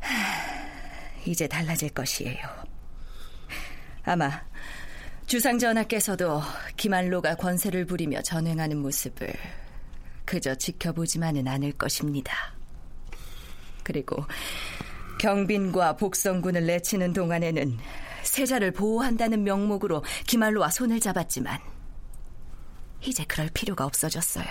이제 1.24 1.46
달라질 1.46 1.90
것이에요. 1.90 2.38
아마 4.04 4.42
주상 5.26 5.58
전하께서도 5.58 6.42
김한로가 6.76 7.36
권세를 7.36 7.86
부리며 7.86 8.22
전횡하는 8.22 8.78
모습을 8.78 9.32
그저 10.24 10.54
지켜보지만은 10.54 11.46
않을 11.46 11.72
것입니다. 11.72 12.34
그리고 13.84 14.24
경빈과 15.18 15.96
복성군을 15.96 16.66
내치는 16.66 17.12
동안에는 17.12 17.78
세자를 18.22 18.72
보호한다는 18.72 19.44
명목으로 19.44 20.04
김한로와 20.26 20.70
손을 20.70 21.00
잡았지만 21.00 21.58
이제 23.02 23.24
그럴 23.24 23.48
필요가 23.52 23.84
없어졌어요. 23.84 24.46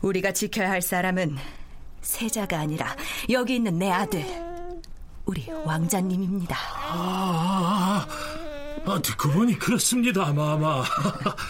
우리가 0.00 0.32
지켜야 0.32 0.70
할 0.70 0.82
사람은 0.82 1.36
세자가 2.00 2.58
아니라 2.58 2.96
여기 3.30 3.56
있는 3.56 3.78
내 3.78 3.90
아들 3.90 4.24
우리 5.24 5.50
왕자님입니다. 5.50 6.56
아, 6.56 8.06
아, 8.84 9.02
듣고 9.02 9.30
보니 9.30 9.58
그렇습니다, 9.58 10.32
마마. 10.32 10.84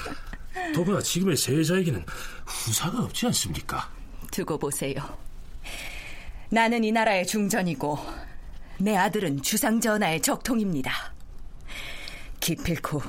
더구나 0.75 1.01
지금의 1.01 1.37
세자에게는 1.37 2.05
후사가 2.47 3.05
없지 3.05 3.27
않습니까? 3.27 3.89
두고 4.31 4.59
보세요. 4.59 4.97
나는 6.49 6.85
이 6.85 6.93
나라의 6.93 7.27
중전이고 7.27 7.99
내 8.79 8.97
아들은 8.97 9.43
주상전하의 9.43 10.21
적통입니다. 10.21 10.93
기필코 12.41 13.03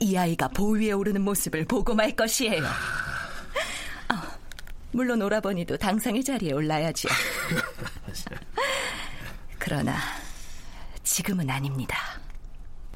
이 0.00 0.16
아이가 0.16 0.48
보위에 0.48 0.92
오르는 0.92 1.22
모습을 1.22 1.64
보고 1.64 1.94
말 1.94 2.14
것이에요. 2.14 2.64
아, 4.08 4.36
물론 4.92 5.22
오라버니도 5.22 5.76
당상의 5.76 6.22
자리에 6.22 6.52
올라야죠. 6.52 7.08
그러나 9.58 9.96
지금은 11.02 11.50
아닙니다. 11.50 11.98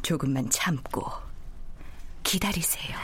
조금만 0.02 0.48
참고 0.50 1.10
기다리세요. 2.22 2.96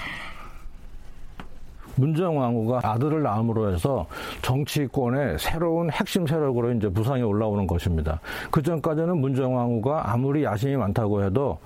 문정왕후가 1.97 2.81
아들을 2.83 3.23
낳음으로 3.23 3.73
해서 3.73 4.07
정치권의 4.43 5.39
새로운 5.39 5.91
핵심 5.91 6.27
세력으로 6.27 6.73
이제 6.73 6.89
부상에 6.89 7.23
올라오는 7.23 7.67
것입니다. 7.67 8.21
그 8.51 8.63
전까지는 8.63 9.19
문정왕후가 9.19 10.13
아무리 10.13 10.45
야심이 10.45 10.77
많다고 10.77 11.23
해도 11.23 11.59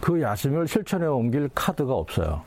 그 0.00 0.20
야심을 0.20 0.66
실천에 0.66 1.06
옮길 1.06 1.48
카드가 1.54 1.94
없어요. 1.94 2.42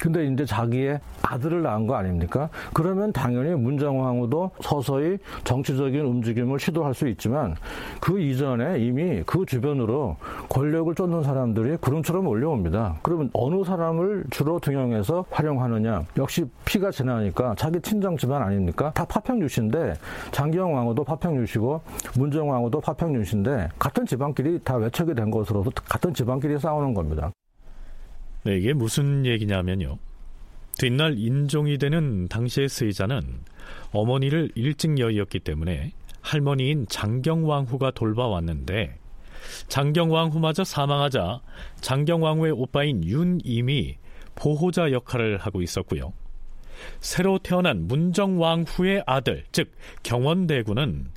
근데 0.00 0.26
이제 0.26 0.44
자기의 0.44 1.00
아들을 1.22 1.62
낳은 1.62 1.86
거 1.86 1.94
아닙니까? 1.96 2.48
그러면 2.72 3.12
당연히 3.12 3.50
문정왕후도 3.50 4.50
서서히 4.60 5.18
정치적인 5.44 6.00
움직임을 6.00 6.58
시도할 6.58 6.94
수 6.94 7.08
있지만 7.08 7.54
그 8.00 8.20
이전에 8.20 8.78
이미 8.78 9.22
그 9.26 9.44
주변으로 9.44 10.16
권력을 10.48 10.94
쫓는 10.94 11.22
사람들이 11.22 11.76
구름처럼 11.78 12.24
몰려옵니다. 12.24 12.96
그러면 13.02 13.30
어느 13.32 13.64
사람을 13.64 14.24
주로 14.30 14.58
등용해서 14.58 15.24
활용하느냐? 15.30 16.04
역시 16.16 16.44
피가 16.64 16.90
지나니까 16.90 17.54
자기 17.56 17.80
친정 17.80 18.16
집안 18.16 18.42
아닙니까? 18.42 18.92
다 18.94 19.04
파평유씨인데 19.04 19.94
장기영 20.30 20.74
왕후도 20.74 21.04
파평유씨고 21.04 21.82
문정 22.16 22.50
왕후도 22.50 22.80
파평유씨인데 22.80 23.68
같은 23.78 24.06
집안끼리 24.06 24.60
다 24.62 24.76
외척이 24.76 25.14
된 25.14 25.30
것으로서 25.30 25.70
같은 25.88 26.14
집안끼리 26.14 26.58
싸우는 26.58 26.94
겁니다. 26.94 27.32
네, 28.44 28.56
이게 28.56 28.72
무슨 28.72 29.26
얘기냐면요. 29.26 29.98
뒷날 30.78 31.18
인종이 31.18 31.76
되는 31.76 32.28
당시의 32.28 32.68
세자는 32.68 33.20
어머니를 33.90 34.52
일찍 34.54 34.98
여의었기 34.98 35.40
때문에 35.40 35.92
할머니인 36.20 36.86
장경왕후가 36.88 37.92
돌봐왔는데 37.92 38.96
장경왕후마저 39.68 40.64
사망하자 40.64 41.40
장경왕후의 41.80 42.52
오빠인 42.52 43.04
윤임이 43.04 43.96
보호자 44.34 44.92
역할을 44.92 45.38
하고 45.38 45.62
있었고요. 45.62 46.12
새로 47.00 47.38
태어난 47.38 47.88
문정왕후의 47.88 49.02
아들, 49.04 49.44
즉 49.50 49.72
경원대군은 50.04 51.10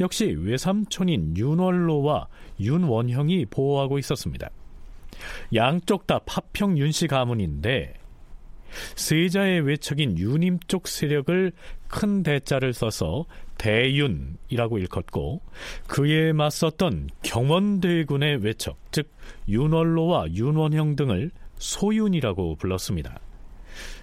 역시 0.00 0.26
외삼촌인 0.26 1.36
윤월로와 1.36 2.26
윤원형이 2.58 3.46
보호하고 3.46 3.98
있었습니다. 3.98 4.50
양쪽 5.54 6.06
다 6.06 6.20
파평 6.24 6.78
윤씨 6.78 7.06
가문인데 7.06 7.94
세자의 8.96 9.60
외척인 9.60 10.18
윤임 10.18 10.58
쪽 10.66 10.88
세력을 10.88 11.52
큰 11.88 12.22
대자를 12.22 12.72
써서 12.72 13.24
대윤이라고 13.58 14.78
일컫고 14.78 15.40
그에 15.86 16.32
맞섰던 16.32 17.10
경원대군의 17.22 18.38
외척 18.38 18.76
즉 18.90 19.12
윤월로와 19.48 20.32
윤원형 20.32 20.96
등을 20.96 21.30
소윤이라고 21.58 22.56
불렀습니다. 22.56 23.20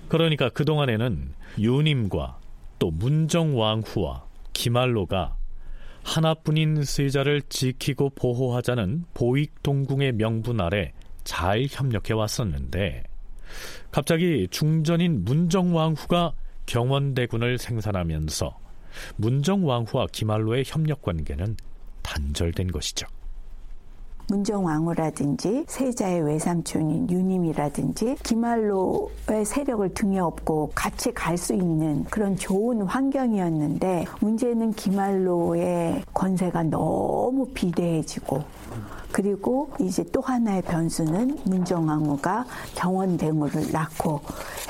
그러니까 0.07 0.49
그동안에는 0.49 1.34
윤임과 1.60 2.39
또 2.79 2.91
문정왕후와 2.91 4.25
기말로가 4.53 5.36
하나뿐인 6.03 6.84
세자를 6.84 7.43
지키고 7.43 8.10
보호하자는 8.12 9.05
보익동궁의 9.13 10.13
명분 10.13 10.60
아래 10.60 10.93
잘 11.23 11.65
협력해 11.69 12.13
왔었는데 12.13 13.03
갑자기 13.91 14.47
중전인 14.49 15.23
문정왕후가 15.25 16.34
경원대군을 16.65 17.57
생산하면서 17.57 18.57
문정왕후와 19.17 20.07
기말로의 20.12 20.63
협력 20.65 21.01
관계는 21.01 21.57
단절된 22.01 22.71
것이죠. 22.71 23.07
문정왕후라든지 24.27 25.65
세자의 25.67 26.21
외삼촌인 26.21 27.10
유님이라든지 27.10 28.15
기말로의 28.23 29.43
세력을 29.45 29.93
등에 29.93 30.19
업고 30.19 30.71
같이 30.73 31.12
갈 31.12 31.38
수 31.38 31.53
있는 31.53 32.05
그런 32.05 32.38
좋은 32.38 32.81
환경이었는데 32.84 34.05
문제는 34.21 34.71
기말로의 34.73 36.03
권세가 36.13 36.63
너무 36.63 37.47
비대해지고 37.53 38.43
그리고 39.12 39.69
이제 39.80 40.04
또 40.12 40.21
하나의 40.21 40.62
변수는 40.62 41.39
문정왕후가 41.45 42.45
경원대무를 42.76 43.71
낳고 43.71 44.21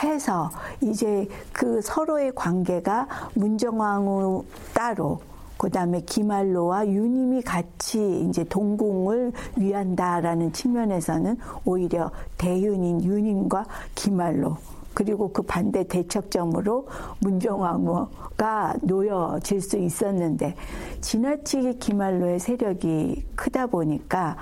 해서 0.04 0.49
이제 0.82 1.27
그 1.54 1.82
서로의 1.82 2.34
관계가 2.34 3.08
문정왕후 3.36 4.45
따로 4.73 5.19
그다음에 5.58 6.01
기말로와 6.01 6.88
유님이 6.88 7.43
같이 7.43 8.25
이제 8.27 8.43
동궁을 8.43 9.32
위한다라는 9.58 10.54
측면에서는 10.54 11.38
오히려 11.65 12.10
대윤인 12.39 13.04
유님과 13.04 13.65
기말로 13.93 14.58
그리고 14.93 15.32
그 15.32 15.41
반대 15.41 15.88
대척점으로 15.88 16.88
문정왕후가 17.19 18.75
놓여질 18.82 19.62
수 19.62 19.77
있었는데 19.77 20.56
지나치게 21.01 21.73
기말로의 21.75 22.39
세력이 22.39 23.25
크다 23.36 23.67
보니까 23.67 24.38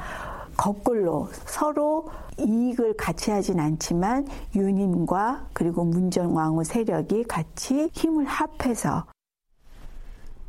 거꾸로 0.57 1.29
서로 1.45 2.09
이익을 2.37 2.95
같이 2.97 3.31
하진 3.31 3.59
않지만 3.59 4.27
유님과 4.55 5.47
그리고 5.53 5.83
문정왕후 5.85 6.63
세력이 6.63 7.23
같이 7.23 7.89
힘을 7.93 8.25
합해서 8.25 9.05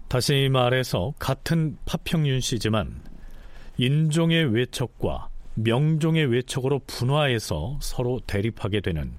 다시 0.09 0.49
말해서 0.51 1.15
같은 1.19 1.79
파평윤 1.85 2.41
씨지만 2.41 3.01
인종의 3.79 4.53
외척과 4.53 5.30
명종의 5.63 6.27
외척으로 6.27 6.81
분화해서 6.87 7.79
서로 7.81 8.21
대립하게 8.27 8.81
되는 8.81 9.13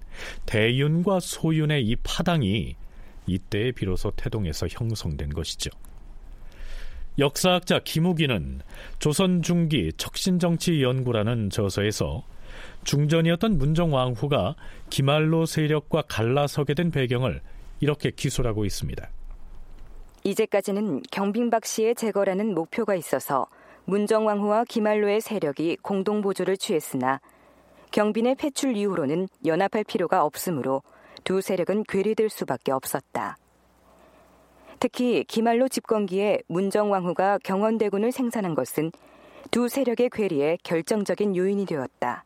대윤과 0.45 1.19
소윤의 1.19 1.85
이 1.85 1.95
파당이 1.97 2.75
이때에 3.27 3.71
비로소 3.71 4.11
태동에서 4.11 4.67
형성된 4.67 5.29
것이죠. 5.29 5.69
역사학자 7.19 7.79
김우기는 7.83 8.61
조선 8.99 9.41
중기 9.41 9.91
척신정치 9.97 10.81
연구라는 10.81 11.49
저서에서 11.49 12.23
중전이었던 12.83 13.57
문정왕후가 13.57 14.55
기말로 14.89 15.45
세력과 15.45 16.03
갈라서게 16.03 16.73
된 16.73 16.89
배경을 16.91 17.41
이렇게 17.79 18.11
기술하고 18.11 18.65
있습니다. 18.65 19.09
이제까지는 20.23 21.01
경빈박 21.11 21.65
씨의 21.65 21.95
제거라는 21.95 22.53
목표가 22.53 22.95
있어서 22.95 23.47
문정왕후와 23.85 24.65
기말로의 24.65 25.21
세력이 25.21 25.77
공동 25.81 26.21
보조를 26.21 26.57
취했으나 26.57 27.19
경빈의 27.91 28.35
패출 28.35 28.77
이후로는 28.77 29.27
연합할 29.45 29.83
필요가 29.83 30.23
없으므로 30.23 30.81
두 31.23 31.41
세력은 31.41 31.83
괴리될 31.83 32.29
수밖에 32.29 32.71
없었다. 32.71 33.37
특히 34.79 35.23
기말로 35.25 35.67
집권기에 35.67 36.41
문정왕후가 36.47 37.39
경원대군을 37.43 38.11
생산한 38.11 38.55
것은 38.55 38.91
두 39.51 39.67
세력의 39.67 40.09
괴리에 40.11 40.57
결정적인 40.63 41.35
요인이 41.35 41.65
되었다. 41.65 42.23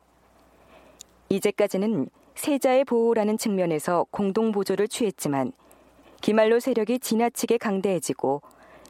이제까지는 1.30 2.08
세자의 2.36 2.86
보호라는 2.86 3.38
측면에서 3.38 4.06
공동 4.12 4.52
보조를 4.52 4.88
취했지만 4.88 5.52
기말로 6.22 6.60
세력이 6.60 7.00
지나치게 7.00 7.58
강대해지고 7.58 8.42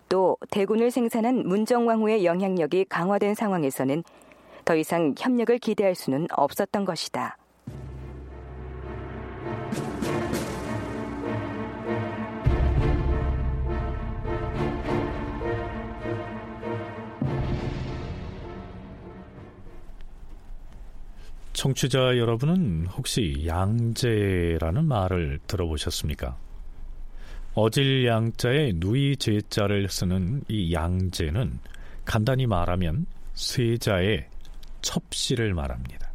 또 0.10 0.38
대군을 0.52 0.92
생산한 0.92 1.48
문정왕후의 1.48 2.26
영향력이 2.26 2.86
강화된 2.86 3.36
상황에서는 3.36 4.04
더 4.64 4.76
이상 4.76 5.14
협력을 5.18 5.58
기대할 5.60 5.96
수는 5.96 6.28
없었던 6.32 6.86
것이다. 6.86 7.38
청취자 21.54 22.18
여러분은 22.18 22.86
혹시 22.88 23.44
양제라는 23.48 24.86
말을 24.86 25.40
들어보셨습니까? 25.48 26.45
어질 27.56 28.06
양자에 28.06 28.74
누이 28.76 29.16
제자를 29.16 29.88
쓰는 29.88 30.44
이 30.50 30.74
양제는 30.74 31.60
간단히 32.04 32.48
말하면 32.48 33.06
세자의 33.34 34.28
첩씨를 34.82 35.54
말합니다. 35.54 36.12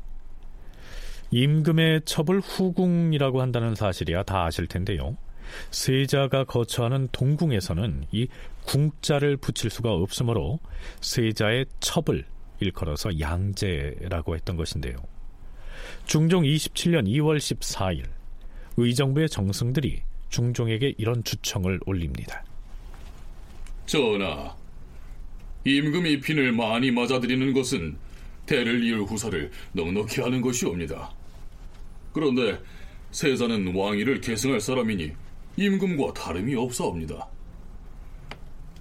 임금의 1.30 2.02
첩을 2.04 2.40
후궁이라고 2.40 3.40
한다는 3.40 3.74
사실이야 3.74 4.24
다 4.24 4.44
아실 4.44 4.66
텐데요. 4.66 5.16
세자가 5.70 6.44
거처하는 6.44 7.08
동궁에서는 7.10 8.04
이 8.12 8.28
궁자를 8.66 9.38
붙일 9.38 9.70
수가 9.70 9.92
없으므로 9.92 10.60
세자의 11.00 11.64
첩을 11.80 12.26
일컬어서 12.60 13.18
양제라고 13.18 14.34
했던 14.34 14.56
것인데요. 14.56 14.96
중종 16.04 16.42
27년 16.42 17.06
2월 17.06 17.38
14일 17.38 18.04
의정부의 18.76 19.30
정승들이 19.30 20.02
중종에게 20.30 20.94
이런 20.96 21.22
주청을 21.22 21.80
올립니다. 21.86 22.44
전하, 23.86 24.54
임금이 25.64 26.20
핀을 26.20 26.52
많이 26.52 26.90
맞아들이는 26.90 27.52
것은 27.52 27.96
대를 28.46 28.82
이을 28.84 29.02
후사를 29.02 29.50
넉넉히 29.72 30.20
하는 30.22 30.40
것이옵니다. 30.40 31.12
그런데 32.12 32.58
세자는 33.10 33.74
왕위를 33.74 34.20
계승할 34.20 34.60
사람이니 34.60 35.12
임금과 35.56 36.14
다름이 36.14 36.54
없사옵니다. 36.54 37.28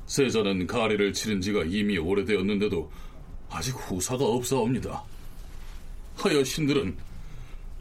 세자는 0.06 0.68
가래를 0.68 1.14
치른 1.14 1.42
지가 1.42 1.64
이미 1.66 1.98
오래되었는데도 1.98 2.92
아직 3.50 3.72
후사가 3.76 4.24
없사옵니다. 4.24 5.04
하여 6.16 6.44
신들은 6.44 6.96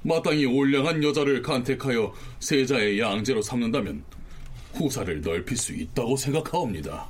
마땅히 0.02 0.46
올량한 0.46 1.02
여자를 1.02 1.42
간택하여 1.42 2.12
세자의 2.40 3.00
양제로 3.00 3.42
삼는다면 3.42 4.04
후사를 4.74 5.20
넓힐 5.20 5.56
수 5.56 5.72
있다고 5.72 6.16
생각하옵니다. 6.16 7.08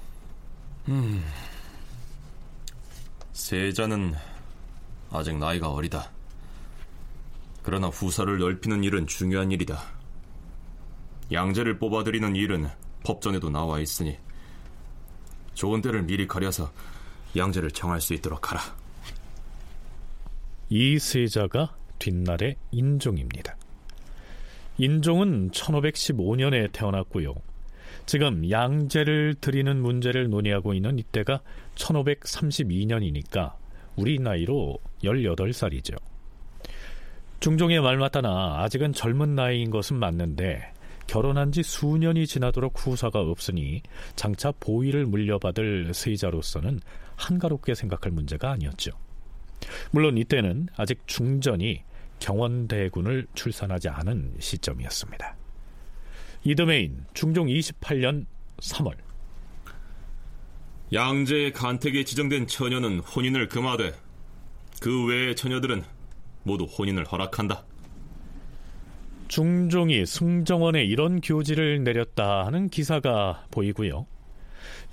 음, 0.88 1.24
세자는 3.32 4.14
아직 5.10 5.36
나이가 5.36 5.70
어리다. 5.70 6.10
그러나 7.62 7.88
후사를 7.88 8.38
넓히는 8.38 8.84
일은 8.84 9.06
중요한 9.06 9.52
일이다. 9.52 9.82
양제를 11.30 11.78
뽑아들이는 11.78 12.36
일은 12.36 12.68
법전에도 13.04 13.50
나와 13.50 13.80
있으니 13.80 14.16
좋은 15.54 15.82
때를 15.82 16.02
미리 16.02 16.26
가려서 16.26 16.72
양제를 17.36 17.70
정할 17.72 18.00
수 18.00 18.14
있도록 18.14 18.50
하라. 18.50 18.62
이 20.70 20.98
세자가 20.98 21.74
뒷날의 21.98 22.56
인종입니다. 22.70 23.56
인종은 24.78 25.50
1515년에 25.50 26.72
태어났고요. 26.72 27.34
지금 28.06 28.48
양제를 28.48 29.34
드리는 29.40 29.80
문제를 29.82 30.30
논의하고 30.30 30.72
있는 30.72 30.98
이때가 30.98 31.40
1532년이니까 31.74 33.54
우리 33.96 34.18
나이로 34.18 34.78
18살이죠. 35.02 35.96
중종의 37.40 37.80
말 37.80 37.98
맞다나 37.98 38.62
아직은 38.62 38.92
젊은 38.92 39.34
나이인 39.34 39.70
것은 39.70 39.96
맞는데 39.96 40.72
결혼한 41.06 41.52
지 41.52 41.62
수년이 41.62 42.26
지나도록 42.26 42.74
후사가 42.76 43.20
없으니 43.20 43.82
장차 44.14 44.52
보위를 44.52 45.06
물려받을 45.06 45.92
세자로서는 45.94 46.80
한가롭게 47.16 47.74
생각할 47.74 48.12
문제가 48.12 48.50
아니었죠. 48.52 48.92
물론 49.90 50.18
이때는 50.18 50.68
아직 50.76 51.06
중전이 51.06 51.82
경원대군을 52.20 53.26
출산하지 53.34 53.88
않은 53.88 54.34
시점이었습니다. 54.38 55.36
이듬해인 56.44 57.04
중종 57.14 57.46
28년 57.46 58.26
3월 58.58 58.94
양제의 60.92 61.52
간택에 61.52 62.04
지정된 62.04 62.46
처녀는 62.46 63.00
혼인을 63.00 63.48
금하되 63.48 63.92
그 64.80 65.06
외의 65.06 65.36
처녀들은 65.36 65.84
모두 66.44 66.64
혼인을 66.64 67.04
허락한다. 67.04 67.64
중종이 69.28 70.06
승정원에 70.06 70.84
이런 70.84 71.20
교지를 71.20 71.84
내렸다 71.84 72.46
하는 72.46 72.68
기사가 72.68 73.44
보이고요. 73.50 74.06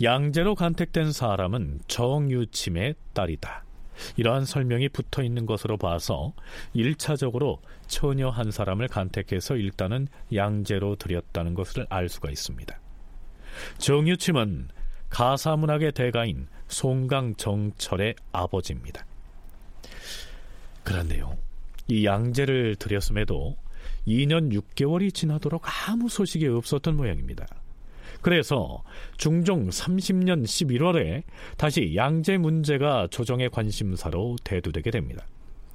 양제로 0.03 0.55
간택된 0.55 1.13
사람은 1.13 1.79
정유침의 1.87 2.95
딸이다. 3.13 3.64
이러한 4.17 4.45
설명이 4.45 4.89
붙어 4.89 5.23
있는 5.23 5.45
것으로 5.45 5.77
봐서 5.77 6.33
1차적으로 6.75 7.59
처녀 7.87 8.29
한 8.29 8.51
사람을 8.51 8.87
간택해서 8.87 9.55
일단은 9.55 10.07
양제로 10.33 10.95
들였다는 10.95 11.53
것을 11.53 11.85
알 11.89 12.09
수가 12.09 12.29
있습니다. 12.29 12.79
정유침은 13.77 14.69
가사문학의 15.09 15.93
대가인 15.93 16.47
송강 16.67 17.35
정철의 17.35 18.15
아버지입니다. 18.31 19.05
그런데요, 20.83 21.37
이 21.87 22.05
양제를 22.05 22.75
들였음에도 22.75 23.55
2년 24.07 24.51
6개월이 24.51 25.13
지나도록 25.13 25.63
아무 25.87 26.09
소식이 26.09 26.47
없었던 26.47 26.95
모양입니다. 26.95 27.45
그래서 28.25 28.81
중종 29.17 29.69
30년 29.69 30.45
11월에 30.45 31.21
다시 31.57 31.93
양제 31.95 32.39
문제가 32.39 33.07
조정의 33.11 33.51
관심사로 33.51 34.37
대두되게 34.43 34.89
됩니다. 34.89 35.27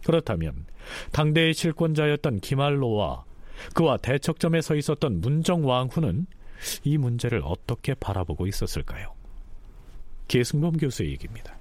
그렇다면 0.04 0.66
당대의 1.12 1.54
실권자였던 1.54 2.40
김알로와 2.40 3.22
그와 3.72 3.98
대척점에 3.98 4.62
서 4.62 4.74
있었던 4.74 5.20
문정왕후는 5.20 6.26
이 6.82 6.98
문제를 6.98 7.40
어떻게 7.44 7.94
바라보고 7.94 8.48
있었을까요? 8.48 9.12
계승범 10.26 10.78
교수의 10.78 11.12
얘기입니다. 11.12 11.54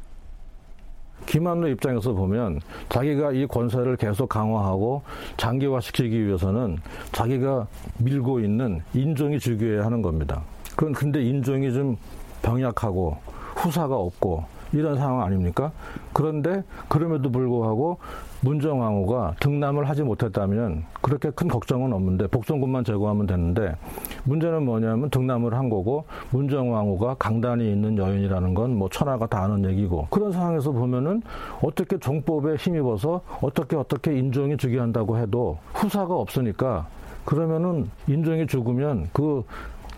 김한로 1.28 1.68
입장에서 1.68 2.14
보면 2.14 2.62
자기가 2.90 3.34
이 3.34 3.46
권세를 3.46 3.96
계속 3.96 4.28
강화하고 4.28 5.04
장기화시키기 5.38 6.26
위해서는 6.26 6.80
자기가 7.12 7.68
밀고 8.00 8.40
있는 8.40 8.82
인종이 8.96 9.38
주교해야 9.38 9.86
하는 9.86 10.02
겁니다. 10.02 10.44
그건 10.80 10.94
근데 10.94 11.22
인종이 11.22 11.74
좀 11.74 11.98
병약하고 12.42 13.18
후사가 13.58 13.98
없고 13.98 14.46
이런 14.72 14.96
상황 14.96 15.26
아닙니까? 15.26 15.74
그런데 16.14 16.64
그럼에도 16.88 17.30
불구하고 17.30 17.98
문정왕후가 18.40 19.36
등남을 19.42 19.90
하지 19.90 20.04
못했다면 20.04 20.86
그렇게 21.02 21.32
큰 21.32 21.50
걱정은 21.50 21.92
없는데 21.92 22.28
복선군만 22.28 22.86
제거하면 22.86 23.28
되는데 23.28 23.76
문제는 24.24 24.64
뭐냐면 24.64 25.10
등남을 25.10 25.54
한 25.54 25.70
거고 25.70 26.06
문정왕후가 26.30 27.16
강단이 27.16 27.70
있는 27.70 27.98
여인이라는 27.98 28.54
건 28.54 28.70
뭐 28.70 28.88
천하가 28.88 29.28
다 29.28 29.44
아는 29.44 29.66
얘기고 29.66 30.08
그런 30.10 30.32
상황에서 30.32 30.72
보면은 30.72 31.22
어떻게 31.62 32.00
종법에 32.00 32.56
힘입어서 32.56 33.20
어떻게 33.42 33.76
어떻게 33.76 34.18
인종이 34.18 34.56
즉위한다고 34.56 35.18
해도 35.18 35.58
후사가 35.74 36.16
없으니까 36.16 36.88
그러면은 37.26 37.90
인종이 38.08 38.48
죽으면 38.48 39.10
그 39.12 39.44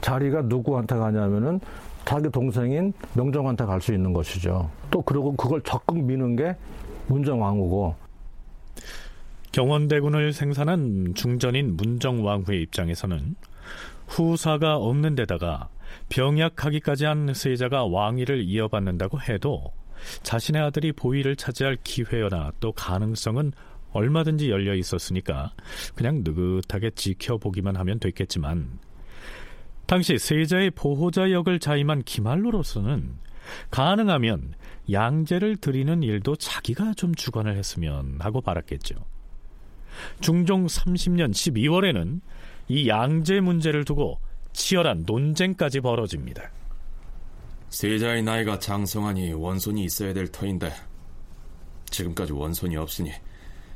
자리가 0.02 0.44
누구한테 0.44 0.96
가냐면은 0.96 1.60
자기 2.06 2.30
동생인 2.30 2.94
명정한테 3.14 3.66
갈 3.66 3.80
수 3.80 3.94
있는 3.94 4.12
것이죠. 4.14 4.70
또 4.90 5.02
그리고 5.02 5.36
그걸 5.36 5.62
적극 5.62 6.04
미는 6.04 6.36
게 6.36 6.56
문정왕후고. 7.08 7.96
경원대군을 9.52 10.34
생산한 10.34 11.14
중전인 11.16 11.76
문정왕후의 11.78 12.62
입장에서는 12.64 13.36
후사가 14.08 14.78
없는 14.78 15.16
데다가 15.16 15.70
병약하기까지 16.10 17.06
한 17.06 17.34
세자가 17.34 17.86
왕위를 17.86 18.44
이어받는다고 18.44 19.20
해도 19.22 19.72
자신의 20.24 20.62
아들이 20.62 20.92
보위를 20.92 21.36
차지할 21.36 21.78
기회나 21.84 22.52
또 22.60 22.72
가능성은 22.72 23.52
얼마든지 23.92 24.50
열려 24.50 24.74
있었으니까 24.74 25.52
그냥 25.96 26.24
느긋하게 26.24 26.92
지켜보기만 26.92 27.76
하면 27.76 28.00
됐겠지만 28.00 28.80
당시 29.92 30.18
세자의 30.18 30.72
보호자 30.72 31.32
역을 31.32 31.60
자임한 31.60 32.04
기말로로서는 32.04 33.14
가능하면 33.72 34.54
양제를 34.90 35.58
드리는 35.58 36.02
일도 36.02 36.38
자기가 36.38 36.94
좀 36.94 37.14
주관을 37.14 37.58
했으면 37.58 38.16
하고 38.22 38.40
바랐겠죠. 38.40 38.96
중종 40.22 40.66
30년 40.66 41.32
12월에는 41.32 42.22
이 42.70 42.88
양제 42.88 43.42
문제를 43.42 43.84
두고 43.84 44.22
치열한 44.54 45.04
논쟁까지 45.06 45.82
벌어집니다. 45.82 46.50
세자의 47.68 48.24
나이가 48.24 48.60
장성하니 48.60 49.34
원손이 49.34 49.84
있어야 49.84 50.14
될 50.14 50.30
터인데 50.30 50.72
지금까지 51.90 52.32
원손이 52.32 52.78
없으니 52.78 53.12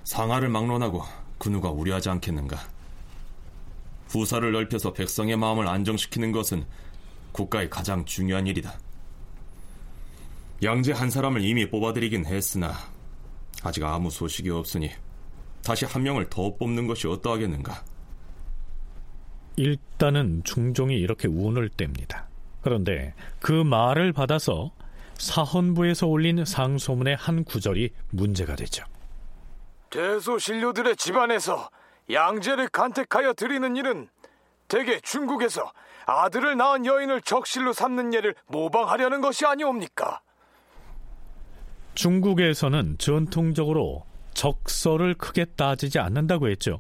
상하를 0.05 0.47
막론하고 0.47 1.03
그 1.37 1.49
누가 1.49 1.71
우려하지 1.71 2.07
않겠는가? 2.07 2.74
후사를 4.15 4.49
넓혀서 4.51 4.93
백성의 4.93 5.37
마음을 5.37 5.67
안정시키는 5.67 6.31
것은 6.31 6.65
국가의 7.31 7.69
가장 7.69 8.05
중요한 8.05 8.47
일이다. 8.47 8.79
양제 10.63 10.93
한 10.93 11.09
사람을 11.09 11.43
이미 11.43 11.69
뽑아들이긴 11.69 12.25
했으나 12.25 12.73
아직 13.61 13.83
아무 13.83 14.09
소식이 14.09 14.49
없으니 14.49 14.89
다시 15.63 15.85
한 15.85 16.03
명을 16.03 16.29
더 16.29 16.55
뽑는 16.55 16.87
것이 16.87 17.07
어떠하겠는가? 17.07 17.83
일단은 19.57 20.43
중종이 20.43 20.95
이렇게 20.95 21.27
운을 21.27 21.69
뗍니다. 21.69 22.25
그런데 22.61 23.13
그 23.39 23.51
말을 23.51 24.13
받아서 24.13 24.71
사헌부에서 25.17 26.07
올린 26.07 26.43
상소문의 26.43 27.15
한 27.15 27.43
구절이 27.43 27.89
문제가 28.11 28.55
되죠. 28.55 28.85
대소신료들의 29.89 30.95
집안에서 30.97 31.69
양제를 32.11 32.69
간택하여 32.69 33.33
드리는 33.33 33.75
일은 33.75 34.09
대개 34.67 34.99
중국에서 34.99 35.71
아들을 36.05 36.55
낳은 36.57 36.85
여인을 36.85 37.21
적실로 37.21 37.73
삼는 37.73 38.13
예를 38.13 38.35
모방하려는 38.47 39.21
것이 39.21 39.45
아니옵니까? 39.45 40.21
중국에서는 41.95 42.97
전통적으로 42.97 44.05
적서를 44.33 45.15
크게 45.15 45.45
따지지 45.55 45.97
않는다고 45.99 46.49
했죠. 46.49 46.79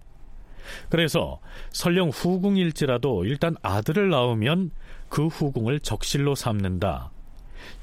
그래서 0.89 1.39
설령 1.71 2.09
후궁일지라도 2.09 3.23
일단 3.25 3.55
아들을 3.61 4.09
낳으면 4.09 4.71
그 5.09 5.27
후궁을 5.27 5.79
적실로 5.79 6.35
삼는다. 6.35 7.11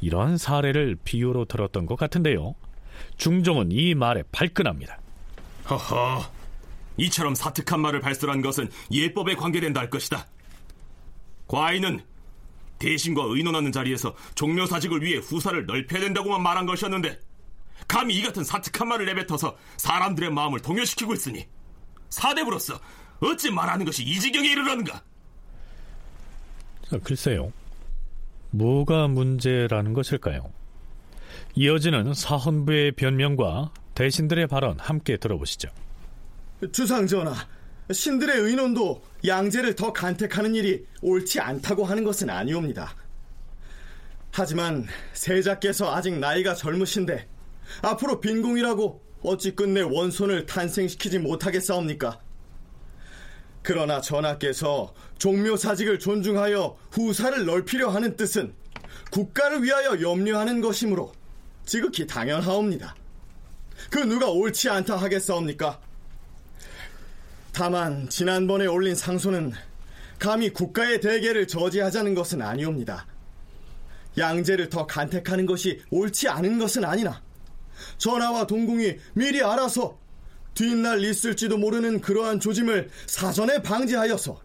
이러한 0.01 0.37
사례를 0.37 0.97
비유로 1.03 1.47
들었던 1.47 1.87
것 1.87 1.97
같은데요. 1.97 2.55
중종은 3.17 3.73
이 3.73 3.95
말에 3.95 4.23
발끈합니다. 4.31 4.99
허허, 5.71 6.25
이처럼 6.97 7.35
사특한 7.35 7.81
말을 7.81 8.01
발설한 8.01 8.43
것은 8.43 8.71
예법에 8.91 9.35
관계된다 9.35 9.81
할 9.81 9.91
것이다. 9.91 10.27
과인은 11.47 12.01
대신과 12.79 13.23
의논하는 13.27 13.71
자리에서 13.71 14.15
종묘사직을 14.35 15.03
위해 15.03 15.19
후사를 15.19 15.67
넓혀야 15.67 16.01
된다고만 16.01 16.43
말한 16.43 16.67
것이었는데 16.67 17.21
감히 17.87 18.17
이 18.17 18.23
같은 18.23 18.43
사특한 18.45 18.89
말을 18.89 19.07
내뱉어서 19.07 19.57
사람들의 19.77 20.31
마음을 20.31 20.61
동요시키고 20.61 21.15
있으니 21.15 21.47
사대부로서 22.09 22.79
어찌 23.21 23.51
말하는 23.51 23.85
것이 23.87 24.03
이 24.03 24.19
지경에 24.19 24.49
이르라는가? 24.49 25.03
자, 26.89 26.99
글쎄요. 26.99 27.53
뭐가 28.51 29.09
문제라는 29.09 29.95
것일까요? 29.95 30.53
이어지는 31.55 32.15
사헌부의 32.15 32.93
변명과 32.93 33.73
대신들의 33.95 34.47
발언 34.49 34.79
함께 34.79 35.17
들어보시죠. 35.17 35.69
주상 36.71 37.07
전하, 37.07 37.35
신들의 37.91 38.39
의논도 38.39 39.03
양제를 39.27 39.75
더 39.75 39.93
간택하는 39.93 40.55
일이 40.55 40.87
옳지 41.01 41.41
않다고 41.41 41.85
하는 41.85 42.05
것은 42.05 42.31
아니옵니다. 42.31 42.95
하지만 44.31 44.87
세자께서 45.13 45.95
아직 45.95 46.19
나이가 46.19 46.55
젊으신데 46.55 47.29
앞으로 47.83 48.21
빈궁이라고 48.21 49.03
어찌 49.23 49.55
끝내 49.55 49.81
원손을 49.83 50.47
탄생시키지 50.47 51.19
못하겠사옵니까? 51.19 52.21
그러나 53.63 54.01
전하께서 54.01 54.93
종묘사직을 55.19 55.99
존중하여 55.99 56.77
후사를 56.91 57.45
넓히려 57.45 57.91
하는 57.91 58.17
뜻은 58.17 58.55
국가를 59.11 59.63
위하여 59.63 60.01
염려하는 60.01 60.61
것이므로 60.61 61.13
지극히 61.65 62.07
당연하옵니다. 62.07 62.97
그 63.91 63.99
누가 63.99 64.29
옳지 64.31 64.69
않다 64.69 64.97
하겠사옵니까? 64.97 65.81
다만 67.53 68.09
지난번에 68.09 68.67
올린 68.67 68.95
상소는 68.95 69.53
감히 70.19 70.51
국가의 70.51 71.01
대계를 71.01 71.47
저지하자는 71.47 72.15
것은 72.15 72.41
아니옵니다. 72.41 73.07
양제를 74.17 74.69
더 74.69 74.87
간택하는 74.87 75.47
것이 75.47 75.83
옳지 75.91 76.29
않은 76.29 76.59
것은 76.59 76.85
아니나 76.85 77.23
전하와 77.99 78.47
동궁이 78.47 78.97
미리 79.15 79.43
알아서 79.43 79.99
뒷날 80.55 81.03
있을지도 81.03 81.59
모르는 81.59 82.01
그러한 82.01 82.41
조짐을 82.41 82.91
사전에 83.07 83.63
방지하여서 83.63 84.41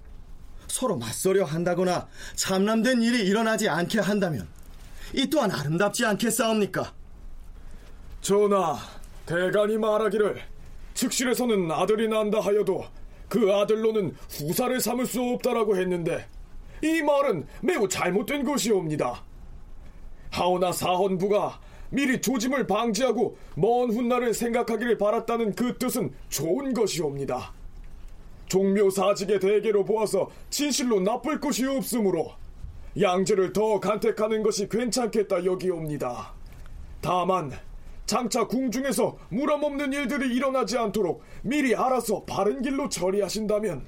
서로 0.67 0.97
맞서려 0.97 1.45
한다거나 1.45 2.07
참남된 2.35 3.01
일이 3.01 3.25
일어나지 3.25 3.69
않게 3.69 3.99
한다면 3.99 4.47
이 5.13 5.29
또한 5.29 5.51
아름답지 5.51 6.05
않겠사옵니까? 6.05 6.93
전하, 8.21 8.77
대간이 9.25 9.77
말하기를 9.77 10.56
즉실에서는 10.97 11.71
아들이 11.71 12.07
난다 12.07 12.39
하여도 12.39 12.83
그 13.29 13.53
아들로는 13.53 14.15
후사를 14.29 14.79
삼을 14.79 15.05
수 15.05 15.21
없다라고 15.21 15.77
했는데 15.77 16.25
이 16.83 17.03
말은 17.03 17.45
매우 17.62 17.88
잘못된 17.88 18.43
것이옵니다. 18.43 19.23
하오나 20.31 20.71
사헌부가 20.71 21.60
미리 21.91 22.19
조짐을 22.19 22.65
방지하고 22.65 23.38
먼 23.55 23.91
훗날을 23.91 24.33
생각하기를 24.33 24.97
바랐다는 24.97 25.53
그 25.53 25.77
뜻은 25.77 26.13
좋은 26.29 26.73
것이옵니다. 26.73 27.53
종묘 28.47 28.89
사직의 28.89 29.39
대계로 29.39 29.86
보아서 29.86 30.29
진실로 30.49 30.99
나쁠 30.99 31.39
것이 31.39 31.65
없으므로 31.65 32.31
양제를 32.99 33.53
더 33.53 33.79
간택하는 33.79 34.41
것이 34.41 34.67
괜찮겠다 34.67 35.45
여기옵니다. 35.45 36.33
다만 37.01 37.66
장차 38.07 38.47
궁중에서 38.47 39.17
무람없는 39.29 39.91
일들이 39.91 40.33
일어나지 40.33 40.77
않도록 40.77 41.23
미리 41.43 41.75
알아서 41.75 42.23
바른 42.23 42.61
길로 42.61 42.87
처리하신다면 42.87 43.85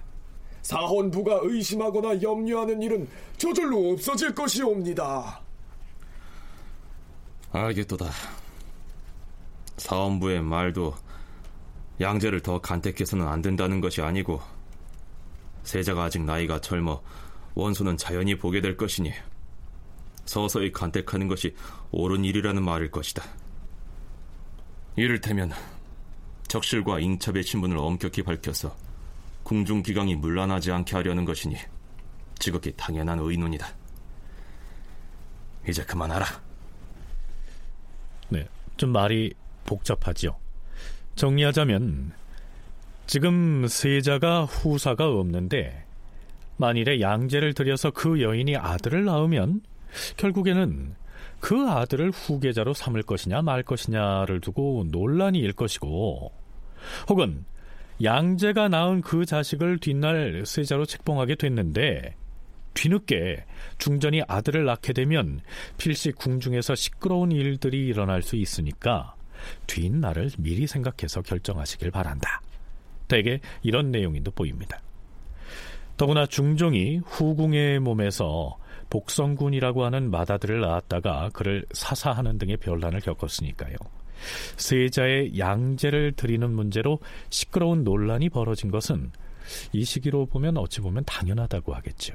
사헌부가 0.61 1.39
의심하거나 1.43 2.21
염려하는 2.21 2.81
일은 2.81 3.07
저절로 3.37 3.91
없어질 3.91 4.35
것이옵니다. 4.35 5.41
알겠도다. 7.51 8.11
사원부의 9.77 10.41
말도 10.41 10.93
양제를 12.01 12.41
더 12.41 12.59
간택해서는 12.59 13.25
안 13.25 13.41
된다는 13.41 13.79
것이 13.79 14.01
아니고 14.01 14.41
세자가 15.63 16.03
아직 16.03 16.23
나이가 16.23 16.59
젊어 16.59 17.01
원수는 17.55 17.95
자연히 17.95 18.37
보게 18.37 18.59
될 18.59 18.75
것이니 18.75 19.13
서서히 20.25 20.73
간택하는 20.73 21.29
것이 21.29 21.55
옳은 21.91 22.25
일이라는 22.25 22.61
말일 22.63 22.91
것이다. 22.91 23.23
이를테면 24.99 25.51
적실과 26.49 26.99
잉첩의 26.99 27.43
신분을 27.43 27.77
엄격히 27.77 28.21
밝혀서 28.21 28.75
궁중 29.43 29.81
기강이 29.81 30.15
문란하지 30.15 30.73
않게 30.73 30.93
하려는 30.93 31.23
것이니 31.23 31.55
지극히 32.37 32.73
당연한 32.75 33.19
의논이다. 33.19 33.65
이제 35.69 35.83
그만하라. 35.85 36.25
네, 38.27 38.45
좀 38.75 38.89
말이 38.89 39.33
복잡하지요. 39.65 40.35
정리하자면 41.15 42.11
지금 43.07 43.67
세자가 43.67 44.45
후사가 44.45 45.07
없는데 45.07 45.85
만일에 46.57 46.99
양제를 46.99 47.53
들여서 47.53 47.91
그 47.91 48.21
여인이 48.21 48.57
아들을 48.57 49.05
낳으면 49.05 49.61
결국에는 50.17 50.95
그 51.39 51.69
아들을 51.69 52.11
후계자로 52.11 52.73
삼을 52.73 53.03
것이냐 53.03 53.41
말 53.41 53.63
것이냐를 53.63 54.41
두고 54.41 54.85
논란이 54.91 55.39
일 55.39 55.53
것이고 55.53 56.31
혹은 57.09 57.45
양제가 58.03 58.69
낳은 58.69 59.01
그 59.01 59.25
자식을 59.25 59.79
뒷날 59.79 60.43
세자로 60.45 60.85
책봉하게 60.85 61.35
됐는데 61.35 62.15
뒤늦게 62.73 63.45
중전이 63.77 64.23
아들을 64.27 64.63
낳게 64.63 64.93
되면 64.93 65.41
필시 65.77 66.11
궁중에서 66.11 66.75
시끄러운 66.75 67.31
일들이 67.31 67.87
일어날 67.87 68.21
수 68.21 68.35
있으니까 68.35 69.15
뒷날을 69.67 70.31
미리 70.37 70.67
생각해서 70.67 71.21
결정하시길 71.21 71.91
바란다. 71.91 72.41
대개 73.07 73.39
이런 73.63 73.91
내용이 73.91 74.23
돋보입니다. 74.23 74.81
더구나 75.97 76.25
중종이 76.25 77.01
후궁의 77.03 77.79
몸에서 77.79 78.57
복성군이라고 78.89 79.85
하는 79.85 80.09
마다들을 80.11 80.61
낳았다가 80.61 81.29
그를 81.33 81.65
사사하는 81.71 82.37
등의 82.37 82.57
변란을 82.57 83.01
겪었으니까요. 83.01 83.75
세자의 84.57 85.39
양제를 85.39 86.13
드리는 86.13 86.49
문제로 86.51 86.99
시끄러운 87.29 87.83
논란이 87.83 88.29
벌어진 88.29 88.71
것은 88.71 89.11
이 89.73 89.83
시기로 89.83 90.25
보면 90.25 90.57
어찌 90.57 90.81
보면 90.81 91.03
당연하다고 91.05 91.73
하겠죠. 91.73 92.13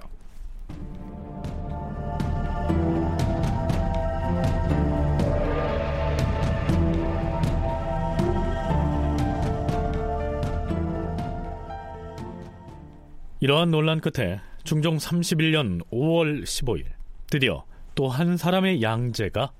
이러한 13.40 13.70
논란 13.70 14.00
끝에 14.00 14.40
중종 14.64 14.96
31년 14.96 15.82
5월 15.90 16.42
15일 16.44 16.86
드디어 17.30 17.64
또 17.94 18.08
한 18.08 18.36
사람의 18.36 18.82
양제가 18.82 19.52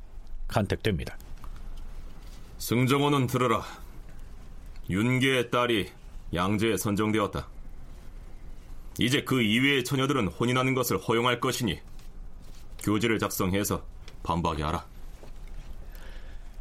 간택됩니다. 0.49 1.17
승정원은 2.59 3.27
들으라. 3.27 3.63
윤계의 4.89 5.51
딸이 5.51 5.89
양제에 6.33 6.77
선정되었다. 6.77 7.47
이제 8.99 9.23
그 9.23 9.43
이외의 9.43 9.85
처녀들은 9.85 10.29
혼인하는 10.29 10.75
것을 10.75 10.99
허용할 10.99 11.39
것이니 11.41 11.79
교지를 12.83 13.19
작성해서 13.19 13.85
반박이 14.23 14.63
하라. 14.63 14.85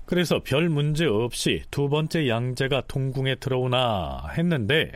그래서 0.06 0.42
별 0.44 0.70
문제 0.70 1.06
없이 1.06 1.64
두 1.72 1.90
번째 1.90 2.28
양제가 2.28 2.84
동궁에 2.88 3.36
들어오나 3.36 4.28
했는데 4.38 4.92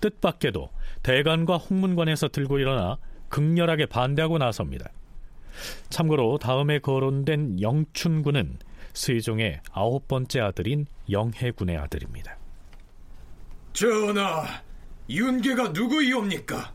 뜻밖에도 0.00 0.70
대관과 1.02 1.56
홍문관에서 1.56 2.28
들고 2.28 2.58
일어나 2.58 2.98
극렬하게 3.28 3.86
반대하고 3.86 4.38
나섭니다. 4.38 4.90
참고로 5.90 6.38
다음에 6.38 6.78
거론된 6.78 7.60
영춘군은 7.60 8.58
세종의 8.92 9.60
아홉 9.72 10.08
번째 10.08 10.40
아들인 10.40 10.86
영해군의 11.10 11.76
아들입니다. 11.76 12.36
전하, 13.72 14.44
윤계가 15.08 15.68
누구이옵니까? 15.68 16.72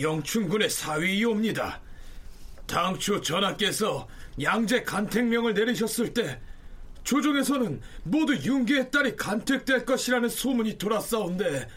영춘군의 0.00 0.70
사위이옵니다. 0.70 1.80
당초 2.66 3.20
전하께서 3.20 4.08
양제 4.40 4.82
간택명을 4.84 5.52
내리셨을 5.52 6.14
때 6.14 6.40
조정에서는 7.04 7.80
모두 8.04 8.34
윤계의 8.34 8.90
딸이 8.90 9.16
간택될 9.16 9.84
것이라는 9.84 10.28
소문이 10.28 10.78
돌았사온데 10.78 11.68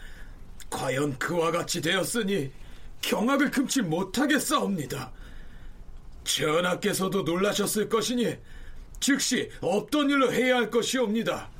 과연 0.70 1.18
그와 1.18 1.50
같이 1.50 1.80
되었으니 1.80 2.50
경악을 3.00 3.50
금치 3.50 3.82
못하겠사옵니다. 3.82 5.12
전하께서도 6.24 7.22
놀라셨을 7.22 7.88
것이니 7.88 8.36
즉시 8.98 9.50
없던 9.60 10.10
일로 10.10 10.32
해야 10.32 10.56
할 10.56 10.70
것이옵니다. 10.70 11.50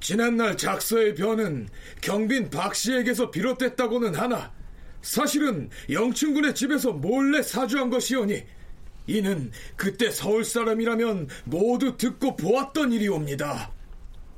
지난날 0.00 0.56
작서의 0.56 1.14
변은 1.14 1.68
경빈 2.00 2.50
박 2.50 2.74
씨에게서 2.74 3.30
비롯됐다고는 3.30 4.14
하나 4.14 4.52
사실은 5.00 5.70
영춘군의 5.90 6.54
집에서 6.54 6.92
몰래 6.92 7.42
사주한 7.42 7.90
것이오니 7.90 8.44
이는 9.06 9.50
그때 9.76 10.10
서울 10.10 10.44
사람이라면 10.44 11.28
모두 11.44 11.96
듣고 11.96 12.36
보았던 12.36 12.92
일이옵니다. 12.92 13.72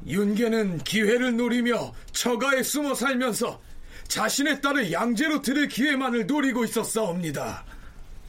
윤계는 0.06 0.78
기회를 0.78 1.36
노리며 1.36 1.94
처가에 2.12 2.62
숨어 2.62 2.94
살면서 2.94 3.60
자신의 4.08 4.60
딸을 4.60 4.92
양제로 4.92 5.42
들을 5.42 5.68
기회만을 5.68 6.26
노리고 6.26 6.64
있었사옵니다. 6.64 7.64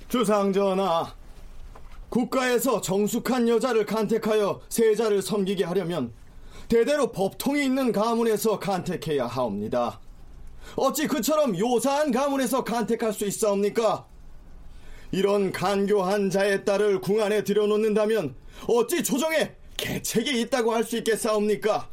주상 0.08 0.54
전하, 0.54 1.14
국가에서 2.10 2.82
정숙한 2.82 3.50
여자를 3.50 3.86
간택하여 3.86 4.62
세자를 4.70 5.22
섬기게 5.22 5.64
하려면 5.66 6.14
대대로 6.68 7.12
법통이 7.12 7.64
있는 7.64 7.92
가문에서 7.92 8.60
간택해야 8.60 9.28
하옵니다. 9.28 10.00
어찌 10.76 11.08
그처럼 11.08 11.58
요사한 11.58 12.12
가문에서 12.12 12.64
간택할 12.64 13.14
수 13.14 13.26
있사옵니까? 13.26 14.08
이런 15.12 15.52
간교한 15.52 16.30
자의 16.30 16.66
딸을 16.66 17.02
궁 17.02 17.22
안에 17.22 17.44
들여놓는다면 17.44 18.36
어찌 18.68 19.04
조정에 19.04 19.56
계책이 19.78 20.42
있다고 20.42 20.74
할 20.74 20.84
수 20.84 20.98
있겠사옵니까? 20.98 21.90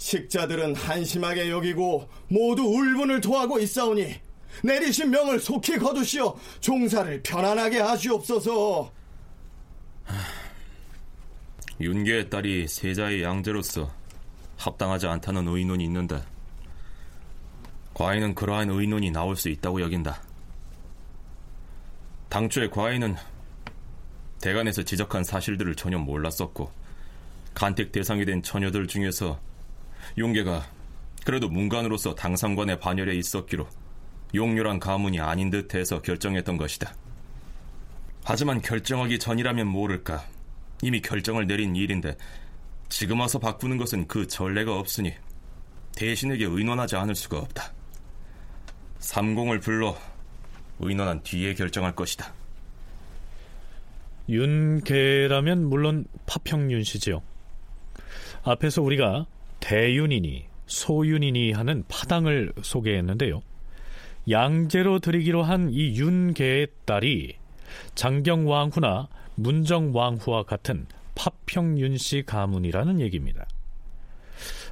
식자들은 0.00 0.76
한심하게 0.76 1.50
여기고 1.50 2.08
모두 2.28 2.62
울분을 2.62 3.20
토하고 3.20 3.58
있사오니 3.60 4.14
내리신 4.64 5.10
명을 5.10 5.38
속히 5.38 5.76
거두시어 5.76 6.34
종사를 6.60 7.22
편안하게 7.22 7.80
하시옵소서. 7.80 8.90
윤계의 11.80 12.30
딸이 12.30 12.66
세자의 12.66 13.22
양제로서 13.22 13.90
합당하지 14.56 15.06
않다는 15.06 15.46
의논이 15.46 15.84
있는데 15.84 16.22
과인은 17.92 18.34
그러한 18.34 18.70
의논이 18.70 19.10
나올 19.10 19.36
수 19.36 19.50
있다고 19.50 19.82
여긴다. 19.82 20.22
당초에 22.30 22.70
과인은 22.70 23.16
대간에서 24.40 24.82
지적한 24.82 25.24
사실들을 25.24 25.74
전혀 25.74 25.98
몰랐었고 25.98 26.72
간택 27.52 27.92
대상이 27.92 28.24
된 28.24 28.42
처녀들 28.42 28.86
중에서 28.86 29.49
용계가 30.18 30.66
그래도 31.24 31.48
문관으로서 31.48 32.14
당상관의 32.14 32.80
반열에 32.80 33.14
있었기로 33.16 33.66
용렬한 34.34 34.80
가문이 34.80 35.20
아닌 35.20 35.50
듯해서 35.50 36.02
결정했던 36.02 36.56
것이다. 36.56 36.94
하지만 38.24 38.60
결정하기 38.60 39.18
전이라면 39.18 39.66
모를까 39.66 40.24
이미 40.82 41.00
결정을 41.00 41.46
내린 41.46 41.74
일인데 41.76 42.16
지금 42.88 43.20
와서 43.20 43.38
바꾸는 43.38 43.76
것은 43.76 44.08
그 44.08 44.26
전례가 44.26 44.78
없으니 44.78 45.14
대신에게 45.96 46.44
의논하지 46.44 46.96
않을 46.96 47.14
수가 47.14 47.38
없다. 47.38 47.72
삼공을 48.98 49.60
불러 49.60 49.96
의논한 50.78 51.22
뒤에 51.22 51.54
결정할 51.54 51.94
것이다. 51.94 52.32
윤계라면 54.28 55.68
물론 55.68 56.04
파평윤 56.26 56.84
씨지요. 56.84 57.22
앞에서 58.44 58.82
우리가 58.82 59.26
대윤이니 59.60 60.46
소윤이니 60.66 61.52
하는 61.52 61.84
파당을 61.88 62.52
소개했는데요. 62.62 63.42
양제로 64.30 64.98
드리기로 64.98 65.42
한 65.42 65.70
이 65.70 65.96
윤계의 65.98 66.68
딸이 66.84 67.36
장경왕후나 67.94 69.08
문정왕후와 69.36 70.44
같은 70.44 70.86
파평윤 71.14 71.96
씨 71.96 72.22
가문이라는 72.26 73.00
얘기입니다. 73.00 73.46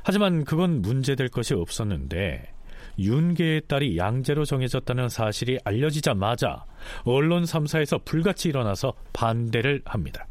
하지만 0.02 0.44
그건 0.44 0.82
문제될 0.82 1.28
것이 1.28 1.54
없었는데 1.54 2.52
윤계의 2.98 3.62
딸이 3.68 3.96
양제로 3.96 4.44
정해졌다는 4.44 5.08
사실이 5.08 5.58
알려지자마자 5.64 6.64
언론 7.04 7.44
3사에서 7.44 8.04
불같이 8.04 8.48
일어나서 8.48 8.92
반대를 9.12 9.82
합니다. 9.84 10.26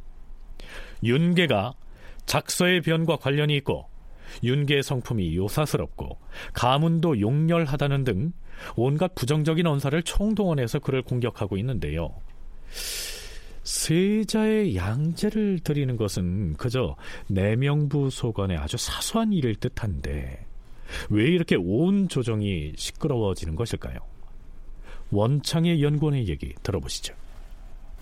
윤계가 1.03 1.74
작서의 2.26 2.82
변과 2.82 3.18
관련이 3.18 3.55
있고 3.58 3.88
윤계의 4.43 4.84
성품이 4.84 5.36
요사스럽고 5.36 6.17
가문도 6.53 7.19
용렬하다는 7.19 8.03
등 8.03 8.34
온갖 8.75 9.13
부정적인 9.15 9.65
언사를 9.67 10.01
총동원해서 10.03 10.80
그를 10.80 11.01
공격하고 11.01 11.57
있는데요. 11.57 12.15
세자의 13.63 14.75
양제를 14.75 15.59
드리는 15.59 15.97
것은 15.97 16.53
그저 16.53 16.95
내명부 17.28 18.09
소관의 18.09 18.57
아주 18.57 18.78
사소한 18.78 19.34
일일 19.34 19.55
듯한데 19.55 20.45
왜 21.09 21.23
이렇게 21.25 21.55
온 21.57 22.07
조정이 22.07 22.73
시끄러워지는 22.78 23.55
것일까요? 23.55 23.99
원창의 25.11 25.84
연구원의 25.84 26.28
얘기 26.28 26.53
들어보시죠. 26.63 27.13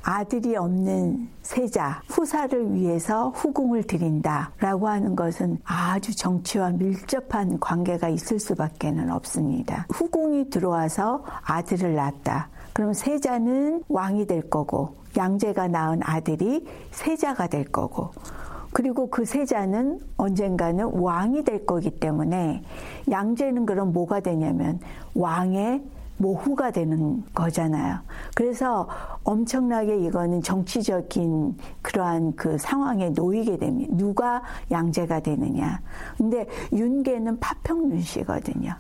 아들이 0.07 0.55
없는 0.55 1.29
세자, 1.41 2.03
후사를 2.07 2.75
위해서 2.75 3.29
후궁을 3.29 3.83
드린다 3.87 4.51
라고 4.59 4.87
하는 4.87 5.15
것은 5.15 5.57
아주 5.63 6.15
정치와 6.15 6.69
밀접한 6.69 7.59
관계가 7.59 8.09
있을 8.09 8.39
수밖에 8.39 8.93
없습니다. 9.09 9.87
후궁이 9.91 10.51
들어와서 10.51 11.23
아들을 11.41 11.95
낳았다. 11.95 12.49
그럼 12.73 12.93
세자는 12.93 13.83
왕이 13.89 14.27
될 14.27 14.47
거고 14.47 14.97
양제가 15.17 15.69
낳은 15.69 16.01
아들이 16.03 16.67
세자가 16.91 17.47
될 17.47 17.65
거고 17.65 18.11
그리고 18.73 19.09
그 19.09 19.25
세자는 19.25 20.01
언젠가는 20.17 20.85
왕이 20.85 21.45
될 21.45 21.65
거기 21.65 21.89
때문에 21.89 22.61
양제는 23.09 23.65
그럼 23.65 23.91
뭐가 23.91 24.19
되냐면 24.19 24.79
왕의 25.15 25.81
모후가 26.17 26.71
되는 26.71 27.23
거잖아요. 27.33 27.99
그래서 28.35 28.87
엄청나게 29.23 29.97
이거는 30.05 30.41
정치적인 30.41 31.57
그러한 31.81 32.35
그 32.35 32.57
상황에 32.57 33.09
놓이게 33.09 33.57
됩니다. 33.57 33.93
누가 33.95 34.41
양제가 34.71 35.21
되느냐. 35.21 35.81
근데 36.17 36.47
윤계는 36.71 37.39
파평윤 37.39 38.01
씨거든요. 38.01 38.75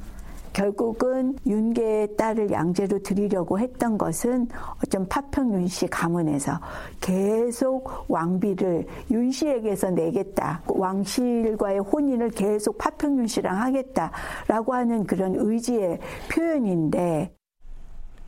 결국은 0.55 1.37
윤계의 1.45 2.15
딸을 2.15 2.49
양제로 2.49 3.03
드리려고 3.03 3.59
했던 3.59 3.97
것은 3.97 4.47
어쩜 4.81 5.05
파평 5.09 5.53
윤 5.53 5.67
씨 5.67 5.85
가문에서 5.87 6.61
계속 7.01 8.05
왕비를 8.09 8.87
윤 9.11 9.31
씨에게서 9.31 9.89
내겠다. 9.91 10.61
왕실과의 10.67 11.79
혼인을 11.79 12.29
계속 12.29 12.77
파평 12.77 13.17
윤 13.17 13.27
씨랑 13.27 13.61
하겠다라고 13.63 14.73
하는 14.73 15.05
그런 15.05 15.35
의지의 15.35 15.99
표현인데 16.31 17.33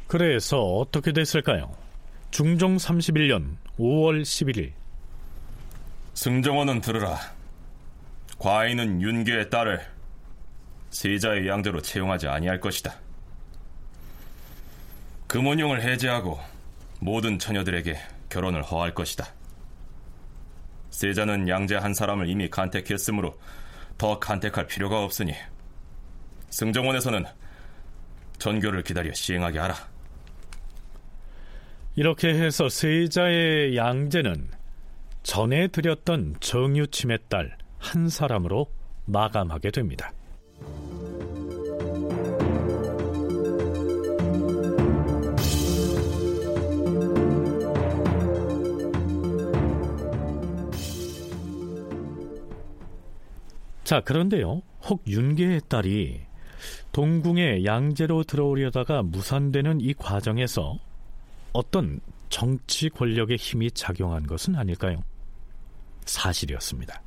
그래서 0.08 0.60
어떻게 0.62 1.14
됐을까요? 1.14 1.70
중종 2.30 2.76
31년 2.76 3.56
5월 3.80 4.24
11일 4.24 4.72
승정원은 6.14 6.82
들으라. 6.82 7.16
과인은 8.40 9.02
윤계의 9.02 9.50
딸을 9.50 9.80
세자의 10.98 11.48
양대로 11.48 11.80
채용하지 11.80 12.28
아니할 12.28 12.60
것이다. 12.60 12.96
금원용을 15.28 15.84
해제하고 15.84 16.40
모든 17.00 17.38
처녀들에게 17.38 17.96
결혼을 18.30 18.64
허할 18.64 18.96
것이다. 18.96 19.28
세자는 20.90 21.50
양제 21.50 21.76
한 21.76 21.94
사람을 21.94 22.28
이미 22.28 22.50
간택했으므로 22.50 23.38
더 24.00 24.18
간택할 24.18 24.66
필요가 24.66 25.04
없으니 25.04 25.36
승정원에서는 26.50 27.26
전교를 28.40 28.82
기다려 28.82 29.14
시행하게 29.14 29.60
하라. 29.60 29.76
이렇게 31.96 32.30
해서 32.30 32.70
세자의 32.70 33.78
양제는 33.78 34.50
전에 35.22 35.68
드렸던 35.68 36.38
정유침의 36.40 37.20
딸 37.30 37.56
한 37.78 38.10
사람으로 38.10 38.66
마감하게 39.06 39.70
됩니다. 39.70 40.12
자, 53.88 54.02
그런데요. 54.02 54.64
혹 54.84 55.02
윤계의 55.08 55.62
딸이 55.70 56.20
동궁에 56.92 57.64
양제로 57.64 58.26
들어오려다가 58.26 59.02
무산되는 59.02 59.80
이 59.80 59.94
과정에서 59.94 60.78
어떤 61.54 62.02
정치 62.28 62.90
권력의 62.90 63.38
힘이 63.38 63.72
작용한 63.72 64.28
것은 64.28 64.58
아닐까요? 64.58 65.06
사실이었습니다. 66.04 67.02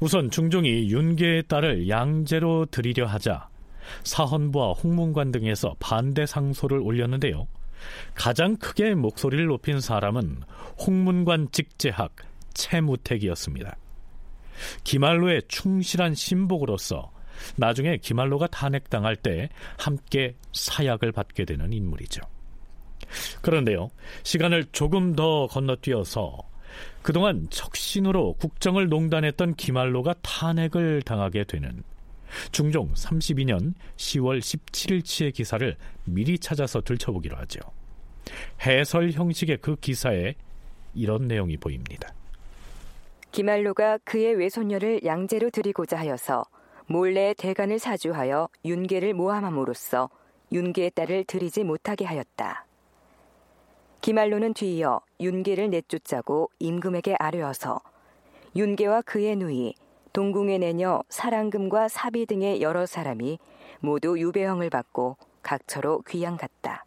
우선 0.00 0.30
중종이 0.30 0.90
윤계의 0.90 1.42
딸을 1.48 1.90
양제로 1.90 2.64
드리려 2.64 3.04
하자 3.04 3.50
사헌부와 4.04 4.72
홍문관 4.72 5.32
등에서 5.32 5.76
반대 5.80 6.24
상소를 6.24 6.78
올렸는데요. 6.78 7.46
가장 8.14 8.56
크게 8.56 8.94
목소리를 8.94 9.44
높인 9.44 9.82
사람은 9.82 10.44
홍문관 10.78 11.48
직제학 11.52 12.16
채무택이었습니다. 12.54 13.76
기말로의 14.84 15.42
충실한 15.48 16.14
신복으로서 16.14 17.12
나중에 17.56 17.96
기말로가 17.98 18.46
탄핵당할 18.46 19.16
때 19.16 19.48
함께 19.78 20.36
사약을 20.52 21.12
받게 21.12 21.44
되는 21.44 21.72
인물이죠. 21.72 22.20
그런데요, 23.42 23.90
시간을 24.22 24.66
조금 24.72 25.14
더 25.14 25.46
건너뛰어서 25.46 26.38
그동안 27.02 27.46
척신으로 27.50 28.34
국정을 28.34 28.88
농단했던 28.88 29.54
기말로가 29.54 30.14
탄핵을 30.22 31.02
당하게 31.02 31.44
되는 31.44 31.82
중종 32.50 32.92
32년 32.94 33.74
10월 33.96 34.40
17일치의 34.40 35.34
기사를 35.34 35.76
미리 36.04 36.38
찾아서 36.38 36.80
들춰보기로 36.80 37.36
하죠. 37.38 37.60
해설 38.62 39.12
형식의 39.12 39.58
그 39.58 39.76
기사에 39.76 40.34
이런 40.94 41.28
내용이 41.28 41.56
보입니다. 41.56 42.08
기말로가 43.34 43.98
그의 44.04 44.36
외손녀를 44.36 45.00
양제로 45.04 45.50
드리고자 45.50 45.98
하여서 45.98 46.44
몰래 46.86 47.34
대간을 47.36 47.80
사주하여 47.80 48.48
윤계를 48.64 49.12
모함함으로써 49.14 50.08
윤계의 50.52 50.92
딸을 50.92 51.24
드리지 51.24 51.64
못하게 51.64 52.04
하였다. 52.04 52.64
기말로는 54.02 54.54
뒤이어 54.54 55.00
윤계를 55.18 55.70
내쫓자고 55.70 56.48
임금에게 56.60 57.16
아뢰어서 57.18 57.80
윤계와 58.54 59.02
그의 59.02 59.34
누이, 59.34 59.74
동궁의 60.12 60.60
내녀 60.60 61.02
사랑금과 61.08 61.88
사비 61.88 62.26
등의 62.26 62.62
여러 62.62 62.86
사람이 62.86 63.40
모두 63.80 64.16
유배형을 64.16 64.70
받고 64.70 65.16
각처로 65.42 66.02
귀양 66.02 66.36
갔다. 66.36 66.84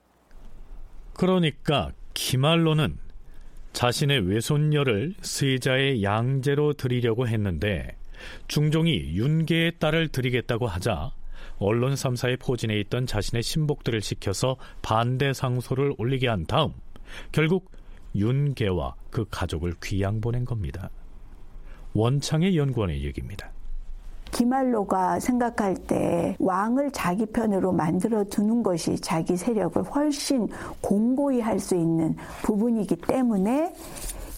그러니까 1.14 1.92
기말로는 2.14 3.00
자신의 3.78 4.22
외손녀를 4.22 5.14
세자의 5.22 6.02
양제로 6.02 6.74
드리려고 6.74 7.28
했는데 7.28 7.96
중종이 8.48 9.14
윤계의 9.14 9.74
딸을 9.78 10.08
드리겠다고 10.08 10.66
하자 10.66 11.12
언론 11.60 11.94
3사의 11.94 12.40
포진해 12.40 12.80
있던 12.80 13.06
자신의 13.06 13.44
신복들을 13.44 14.02
시켜서 14.02 14.58
반대 14.82 15.32
상소를 15.32 15.94
올리게 16.00 16.28
한 16.28 16.48
다음 16.48 16.74
결국 17.32 17.72
윤계와 18.16 18.96
그 19.12 19.26
가족을 19.30 19.76
귀양 19.84 20.22
보낸 20.22 20.44
겁니다. 20.44 20.90
원창의 21.94 22.58
연구원의 22.58 23.04
얘기입니다. 23.04 23.52
기말로가 24.32 25.20
생각할 25.20 25.76
때 25.76 26.36
왕을 26.40 26.92
자기 26.92 27.26
편으로 27.26 27.72
만들어 27.72 28.24
두는 28.24 28.64
것이 28.64 29.00
자기 29.00 29.38
세력을 29.38 29.82
훨씬 29.84 30.48
공고히 30.82 31.42
할 31.42 31.58
수 31.58 31.76
있는 31.76 32.16
부분이기 32.44 32.98
때문에 32.98 33.74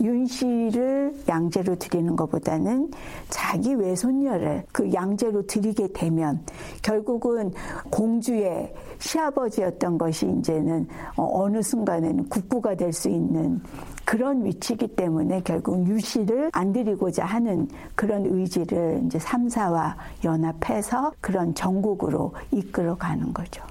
윤 0.04 0.26
씨를 0.26 1.14
양제로 1.28 1.76
드리는 1.76 2.16
것보다는 2.16 2.92
자기 3.30 3.74
외손녀를 3.74 4.66
그 4.72 4.94
양제로 4.94 5.46
드리게 5.46 5.90
되면 5.94 6.46
결국은 6.82 7.52
공주의 7.90 8.74
시아버지였던 9.00 9.98
것이 9.98 10.30
이제는 10.40 10.88
어느 11.16 11.62
순간에는 11.62 12.30
국부가 12.30 12.76
될 12.76 12.90
수 12.94 13.08
있는 13.10 13.62
그런 14.04 14.44
위치이기 14.44 14.88
때문에 14.96 15.42
결국 15.44 15.88
유 15.88 16.00
씨를 16.00 16.50
안 16.54 16.74
드리고자 16.74 17.26
하는 17.26 17.68
그런 17.96 18.26
의지를 18.26 19.04
이제 19.06 19.20
삼사와 19.20 19.96
연합해서 20.24 21.14
그런 21.22 21.54
전국으로 21.54 22.34
이끌어 22.52 22.96
가는 22.96 23.32
거죠. 23.32 23.64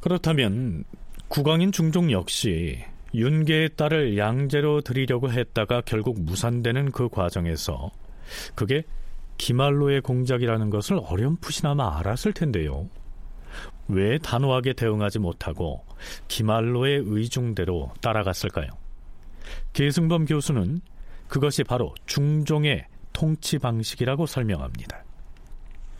그렇다면 0.00 0.84
국왕인 1.28 1.72
중종 1.72 2.10
역시 2.10 2.78
윤계의 3.14 3.70
딸을 3.76 4.18
양제로 4.18 4.80
드리려고 4.80 5.30
했다가 5.30 5.82
결국 5.84 6.20
무산되는 6.22 6.92
그 6.92 7.08
과정에서 7.08 7.90
그게 8.54 8.84
기말로의 9.38 10.02
공작이라는 10.02 10.70
것을 10.70 11.00
어렴풋이나마 11.02 11.98
알았을 11.98 12.32
텐데요. 12.32 12.88
왜 13.88 14.18
단호하게 14.18 14.74
대응하지 14.74 15.18
못하고 15.18 15.84
기말로의 16.28 17.02
의중대로 17.04 17.90
따라갔을까요? 18.00 18.68
계승범 19.72 20.26
교수는 20.26 20.80
그것이 21.26 21.64
바로 21.64 21.94
중종의 22.06 22.86
통치 23.12 23.58
방식이라고 23.58 24.26
설명합니다. 24.26 25.04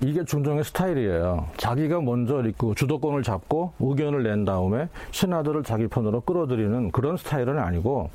이게 0.02 0.24
중종의 0.24 0.64
스타일이에요. 0.64 1.46
자기가 1.58 2.00
먼저 2.00 2.42
그 2.56 2.74
주도권을 2.74 3.22
잡고 3.22 3.72
의견을 3.80 4.22
낸 4.22 4.46
다음에 4.46 4.88
신하들을 5.10 5.62
자기 5.62 5.88
편으로 5.88 6.22
끌어들이는 6.22 6.90
그런 6.90 7.18
스타일은 7.18 7.58
아니고 7.58 8.08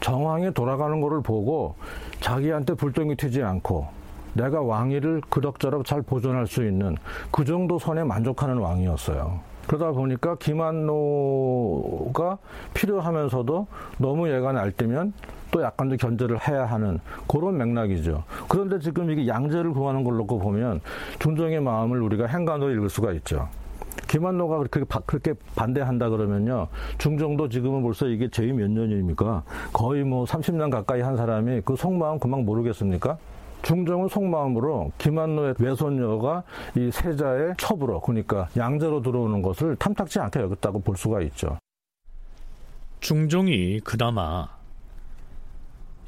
정황이 0.00 0.54
돌아가는 0.54 1.00
것을 1.00 1.22
보고 1.22 1.74
자기한테 2.20 2.74
불똥이 2.74 3.16
튀지 3.16 3.42
않고 3.42 3.88
내가 4.34 4.62
왕위를 4.62 5.22
그럭저럭 5.28 5.84
잘 5.84 6.02
보존할 6.02 6.46
수 6.46 6.64
있는 6.64 6.96
그 7.32 7.44
정도 7.44 7.78
선에 7.80 8.04
만족하는 8.04 8.58
왕이었어요. 8.58 9.53
그러다 9.66 9.92
보니까 9.92 10.36
김한노가 10.36 12.38
필요하면서도 12.74 13.66
너무 13.98 14.30
얘가 14.30 14.52
날뛰면 14.52 15.12
또 15.50 15.62
약간 15.62 15.88
더 15.88 15.96
견제를 15.96 16.48
해야 16.48 16.66
하는 16.66 16.98
그런 17.28 17.56
맥락이죠. 17.58 18.24
그런데 18.48 18.78
지금 18.80 19.10
이게 19.10 19.28
양제를 19.28 19.72
구하는 19.72 20.02
걸 20.02 20.16
놓고 20.16 20.38
보면 20.38 20.80
중종의 21.20 21.60
마음을 21.60 22.02
우리가 22.02 22.26
행간으로 22.26 22.72
읽을 22.72 22.88
수가 22.88 23.12
있죠. 23.12 23.48
김한노가 24.08 24.58
그렇게, 24.58 24.84
그렇게 25.06 25.34
반대한다 25.54 26.08
그러면요. 26.08 26.68
중종도 26.98 27.48
지금은 27.48 27.82
벌써 27.82 28.06
이게 28.06 28.28
제위 28.28 28.52
몇 28.52 28.70
년입니까? 28.70 29.44
거의 29.72 30.04
뭐 30.04 30.24
30년 30.24 30.70
가까이 30.70 31.00
한 31.00 31.16
사람이 31.16 31.62
그 31.64 31.76
속마음 31.76 32.18
금방 32.18 32.44
모르겠습니까? 32.44 33.16
중종은 33.64 34.08
속마음으로 34.08 34.92
김한노의 34.98 35.54
외손녀가 35.58 36.44
이 36.76 36.90
세자의 36.92 37.54
첩으로 37.56 38.00
그러니까 38.00 38.48
양자로 38.56 39.02
들어오는 39.02 39.42
것을 39.42 39.76
탐탁지 39.76 40.18
않게 40.20 40.40
여겼다고 40.40 40.80
볼 40.80 40.96
수가 40.96 41.22
있죠. 41.22 41.58
중종이 43.00 43.80
그나마 43.80 44.48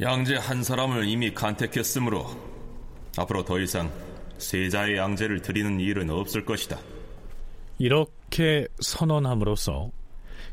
양제 0.00 0.36
한 0.36 0.62
사람을 0.62 1.06
이미 1.08 1.32
간택했으므로 1.32 2.26
앞으로 3.18 3.44
더 3.44 3.58
이상 3.58 3.90
세자의 4.36 4.98
양제를 4.98 5.40
드리는 5.40 5.80
일은 5.80 6.10
없을 6.10 6.44
것이다. 6.44 6.78
이렇게 7.78 8.66
선언함으로써 8.80 9.90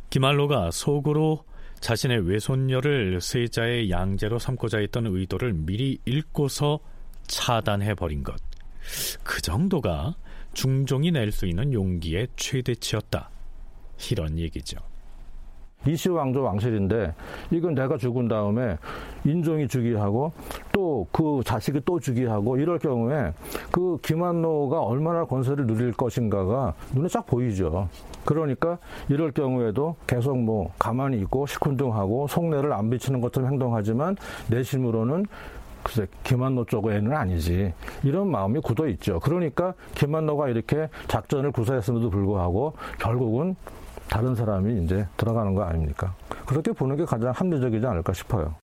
기말로가 0.10 0.72
속으로 0.72 1.44
자신의 1.82 2.30
외손녀를 2.30 3.20
세자의 3.20 3.90
양제로 3.90 4.40
삼고자 4.40 4.78
했던 4.78 5.06
의도를 5.08 5.52
미리 5.52 6.00
읽고서 6.06 6.80
차단해 7.28 7.96
버린 7.96 8.24
것. 8.24 8.36
그 9.24 9.42
정도가 9.42 10.16
중종이 10.54 11.12
낼 11.12 11.32
수 11.32 11.46
있는 11.46 11.74
용기의 11.74 12.28
최대치였다. 12.36 13.30
이런 14.12 14.38
얘기죠. 14.38 14.78
이시 15.86 16.08
왕조 16.10 16.44
왕실인데 16.44 17.14
이건 17.52 17.76
내가 17.76 17.98
죽은 17.98 18.30
다음에 18.30 18.78
인종이 19.26 19.68
즉위하고 19.68 20.32
또 20.72 20.94
그 21.12 21.42
자식이 21.46 21.82
또 21.86 22.00
즉위하고 22.00 22.58
이럴 22.58 22.80
경우에 22.80 23.34
그 23.72 23.98
김한노가 24.02 24.82
얼마나 24.82 25.26
권세를 25.26 25.68
누릴 25.68 25.92
것인가가 25.92 26.74
눈에 26.94 27.08
쫙 27.10 27.26
보이죠. 27.26 27.90
그러니까 28.26 28.78
이럴 29.10 29.32
경우에도 29.32 29.96
계속 30.08 30.38
뭐 30.38 30.72
가만히 30.80 31.20
있고 31.22 31.46
시큰둥하고 31.46 32.28
속내를 32.28 32.72
안 32.74 32.90
비치는 32.90 33.20
것처럼 33.22 33.52
행동하지만 33.52 34.16
내심으로는 34.50 35.26
글쎄 35.84 36.08
김한노 36.24 36.66
쪽에는 36.66 37.14
아니지 37.14 37.74
이런 38.04 38.32
마음이 38.32 38.60
굳어 38.62 38.88
있죠. 38.88 39.20
그러니까 39.20 39.74
김한노가 39.96 40.50
이렇게 40.50 40.90
작전을 41.08 41.52
구사했음에도 41.52 42.10
불구하고 42.10 42.74
결국은 43.00 43.56
다른 44.10 44.36
사람이 44.36 44.84
이제 44.84 45.08
들어가는 45.18 45.54
거 45.54 45.64
아닙니까? 45.64 46.16
그렇게 46.46 46.72
보는 46.72 46.96
게 46.96 47.06
가장 47.06 47.32
합리적이지 47.32 47.86
않을까 47.86 48.14
싶어요. 48.14 48.56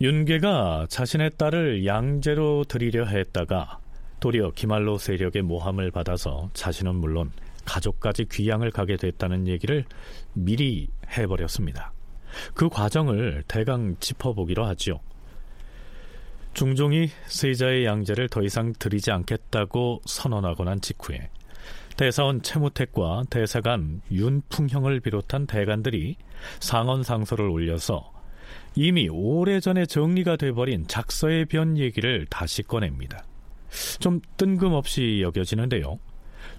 윤계가 0.00 0.86
자신의 0.88 1.32
딸을 1.36 1.84
양제로 1.84 2.62
드리려 2.62 3.04
했다가 3.04 3.80
도리어 4.20 4.52
기말로 4.54 4.98
세력의 4.98 5.42
모함을 5.42 5.90
받아서 5.90 6.50
자신은 6.54 6.96
물론 6.96 7.30
가족까지 7.64 8.26
귀양을 8.30 8.70
가게 8.70 8.96
됐다는 8.96 9.46
얘기를 9.46 9.84
미리 10.32 10.88
해버렸습니다. 11.16 11.92
그 12.54 12.68
과정을 12.68 13.44
대강 13.46 13.96
짚어보기로 14.00 14.64
하지요. 14.64 15.00
중종이 16.54 17.08
세자의 17.26 17.84
양제를 17.84 18.28
더 18.28 18.42
이상 18.42 18.72
드리지 18.72 19.12
않겠다고 19.12 20.02
선언하고 20.06 20.64
난 20.64 20.80
직후에 20.80 21.30
대사원 21.96 22.42
채무택과 22.42 23.24
대사관 23.28 24.00
윤풍형을 24.10 25.00
비롯한 25.00 25.46
대관들이 25.46 26.16
상언 26.60 27.02
상소를 27.02 27.48
올려서 27.48 28.12
이미 28.74 29.08
오래전에 29.08 29.86
정리가 29.86 30.36
돼버린 30.36 30.86
작서의 30.86 31.46
변 31.46 31.76
얘기를 31.76 32.26
다시 32.30 32.62
꺼냅니다. 32.62 33.24
좀 33.98 34.20
뜬금없이 34.36 35.20
여겨지는데요. 35.22 35.98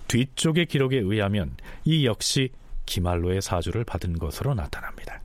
뒤쪽의 0.08 0.66
기록에 0.66 0.98
의하면 0.98 1.56
이 1.86 2.06
역시 2.06 2.50
기말로의 2.86 3.42
사주를 3.42 3.84
받은 3.84 4.18
것으로 4.18 4.54
나타납니다. 4.56 5.22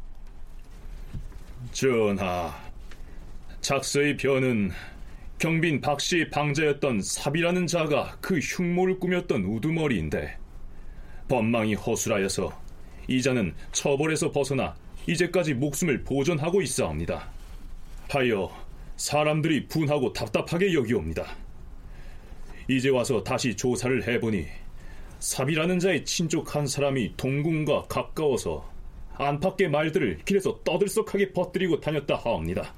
전하, 1.72 2.54
작서의 3.60 4.16
변은 4.16 4.70
경빈 5.38 5.80
박씨의 5.80 6.30
방자였던 6.30 7.02
삽이라는 7.02 7.66
자가 7.66 8.16
그 8.20 8.38
흉모를 8.38 8.98
꾸몄던 8.98 9.44
우두머리인데 9.44 10.36
법망이 11.28 11.74
허술하여서 11.74 12.52
이자는 13.08 13.54
처벌에서 13.72 14.30
벗어나 14.30 14.74
이제까지 15.06 15.54
목숨을 15.54 16.04
보존하고 16.04 16.62
있사옵니다. 16.62 17.28
하여 18.08 18.50
사람들이 18.96 19.66
분하고 19.66 20.12
답답하게 20.12 20.72
여기옵니다. 20.74 21.36
이제 22.68 22.88
와서 22.88 23.22
다시 23.22 23.54
조사를 23.54 24.06
해보니 24.06 24.46
삽이라는 25.18 25.78
자의 25.78 26.04
친족 26.04 26.54
한 26.54 26.66
사람이 26.66 27.14
동궁과 27.16 27.84
가까워서 27.84 28.70
안팎의 29.14 29.68
말들을 29.70 30.18
길에서 30.24 30.60
떠들썩하게 30.64 31.32
퍼뜨리고 31.32 31.80
다녔다 31.80 32.16
하옵니다. 32.16 32.74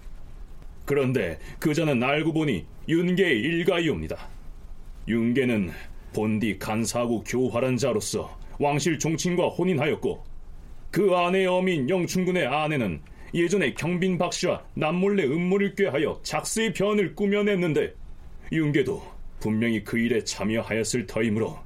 그런데 0.85 1.39
그자는 1.59 2.03
알고 2.03 2.33
보니 2.33 2.65
윤계의 2.89 3.41
일가이옵니다. 3.41 4.29
윤계는 5.09 5.71
본디 6.15 6.59
간사하고 6.59 7.25
교활한 7.25 7.77
자로서 7.77 8.39
왕실 8.59 8.99
종친과 8.99 9.49
혼인하였고 9.49 10.25
그 10.91 11.15
아내의 11.15 11.47
어민 11.47 11.89
영춘군의 11.91 12.47
아내는 12.47 13.01
예전에 13.35 13.75
경빈 13.75 14.19
박씨와 14.19 14.65
남몰래 14.75 15.25
음모를 15.25 15.75
꾀하여 15.75 16.21
작스의 16.23 16.73
변을 16.73 17.15
꾸며냈는데 17.15 17.93
윤계도 18.53 19.16
분명히 19.41 19.85
그 19.85 19.99
일에 19.99 20.25
참여하였을 20.25 21.07
터이므로 21.07 21.59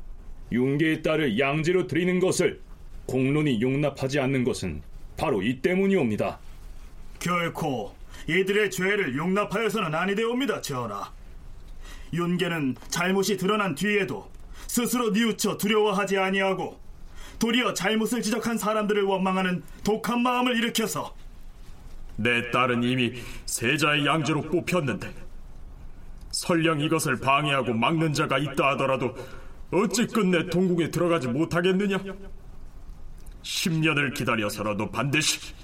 윤계의 0.53 1.03
딸을 1.03 1.39
양제로 1.39 1.87
드리는 1.87 2.19
것을 2.19 2.61
공론이 3.07 3.61
용납하지 3.61 4.21
않는 4.21 4.45
것은 4.45 4.83
바로 5.17 5.43
이 5.43 5.61
때문이옵니다. 5.61 6.39
결코 7.19 7.95
이들의 8.27 8.71
죄를 8.71 9.17
용납하여서는 9.17 9.95
아니되옵니다, 9.95 10.61
전하. 10.61 11.13
윤계는 12.13 12.77
잘못이 12.89 13.37
드러난 13.37 13.75
뒤에도 13.75 14.31
스스로 14.67 15.11
뉘우쳐 15.11 15.59
두려워하지 15.59 16.19
아니하고 16.19 16.81
도리어 17.39 17.75
잘못을 17.75 18.23
지적한 18.23 18.59
사람들을 18.59 19.03
원망하는 19.03 19.63
독한 19.83 20.23
마음을 20.23 20.57
일으켜서 20.57 21.15
내 22.17 22.51
딸은 22.51 22.83
이미 22.83 23.15
세자의 23.47 24.05
양제로 24.05 24.43
뽑혔는데 24.43 25.13
설령 26.41 26.81
이것을 26.81 27.21
방해하고 27.21 27.75
막는 27.75 28.15
자가 28.15 28.39
있다 28.39 28.71
하더라도 28.71 29.15
어찌 29.71 30.07
끝내 30.07 30.49
동궁에 30.49 30.91
들어가지 30.91 31.29
못하겠느냐? 31.29 31.99
10년을 33.43 34.15
기다려서라도 34.15 34.91
반드시 34.91 35.55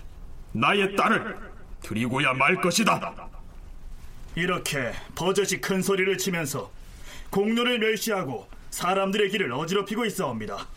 나의 0.52 0.94
딸을 0.94 1.34
드리고야 1.80 2.34
말 2.34 2.60
것이다. 2.60 3.30
이렇게 4.34 4.92
버젓이 5.14 5.62
큰 5.62 5.80
소리를 5.80 6.18
치면서 6.18 6.70
공로를 7.30 7.78
멸시하고 7.78 8.46
사람들의 8.68 9.30
길을 9.30 9.50
어지럽히고 9.52 10.04
있어옵니다. 10.04 10.68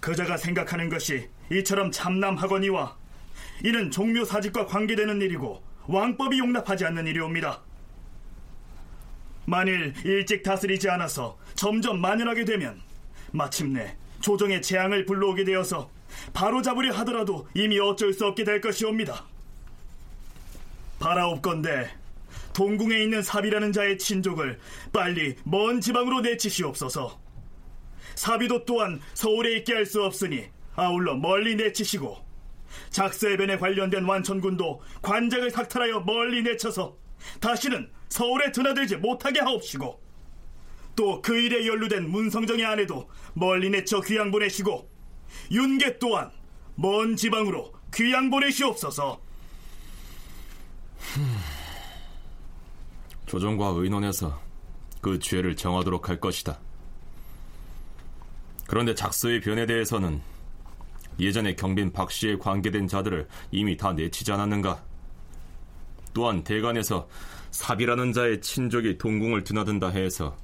그자가 0.00 0.38
생각하는 0.38 0.88
것이 0.88 1.28
이처럼 1.52 1.90
참남하거니와 1.90 2.96
이는 3.64 3.90
종묘 3.90 4.24
사직과 4.24 4.64
관계되는 4.64 5.20
일이고 5.20 5.62
왕법이 5.88 6.38
용납하지 6.38 6.86
않는 6.86 7.06
일이옵니다. 7.06 7.60
만일 9.50 9.92
일찍 10.04 10.44
다스리지 10.44 10.88
않아서 10.90 11.36
점점 11.56 12.00
만연하게 12.00 12.44
되면 12.44 12.80
마침내 13.32 13.96
조정의 14.20 14.62
재앙을 14.62 15.04
불러오게 15.04 15.42
되어서 15.42 15.90
바로 16.32 16.62
잡으려 16.62 16.92
하더라도 16.98 17.48
이미 17.54 17.80
어쩔 17.80 18.12
수 18.12 18.26
없게 18.26 18.44
될 18.44 18.60
것이옵니다. 18.60 19.24
바라옵건대 21.00 21.90
동궁에 22.52 23.02
있는 23.02 23.22
삽이라는 23.22 23.72
자의 23.72 23.98
친족을 23.98 24.60
빨리 24.92 25.34
먼 25.44 25.80
지방으로 25.80 26.20
내치시옵소서. 26.20 27.18
사비도 28.14 28.64
또한 28.66 29.00
서울에 29.14 29.56
있게 29.56 29.74
할 29.74 29.86
수 29.86 30.04
없으니 30.04 30.44
아울러 30.76 31.16
멀리 31.16 31.56
내치시고 31.56 32.18
작세변에 32.90 33.58
관련된 33.58 34.04
완천군도 34.04 34.80
관장을 35.02 35.50
삭탈하여 35.50 36.00
멀리 36.00 36.42
내쳐서 36.42 36.96
다시는 37.40 37.90
서울에 38.10 38.52
드나들지 38.52 38.96
못하게 38.96 39.40
하옵시고 39.40 40.00
또 40.96 41.22
그 41.22 41.38
일에 41.38 41.66
연루된 41.66 42.10
문성정의 42.10 42.64
아내도 42.66 43.08
멀리 43.32 43.70
내쳐 43.70 44.00
귀양 44.02 44.30
보내시고 44.30 44.90
윤계 45.50 45.98
또한 45.98 46.30
먼 46.74 47.16
지방으로 47.16 47.72
귀양 47.94 48.28
보내시옵소서. 48.30 49.20
조정과 53.26 53.68
의논해서 53.76 54.40
그 55.00 55.18
죄를 55.18 55.56
정하도록 55.56 56.08
할 56.08 56.20
것이다. 56.20 56.58
그런데 58.66 58.94
작서의 58.94 59.40
변에 59.40 59.66
대해서는 59.66 60.20
예전에 61.18 61.54
경빈 61.54 61.92
박 61.92 62.10
씨에 62.10 62.36
관계된 62.36 62.88
자들을 62.88 63.28
이미 63.52 63.76
다 63.76 63.92
내치지 63.92 64.32
않았는가? 64.32 64.82
또한 66.12 66.42
대관에서 66.42 67.08
삽이라는 67.50 68.12
자의 68.12 68.40
친족이 68.40 68.98
동궁을 68.98 69.44
드나든다 69.44 69.88
해서 69.88 70.36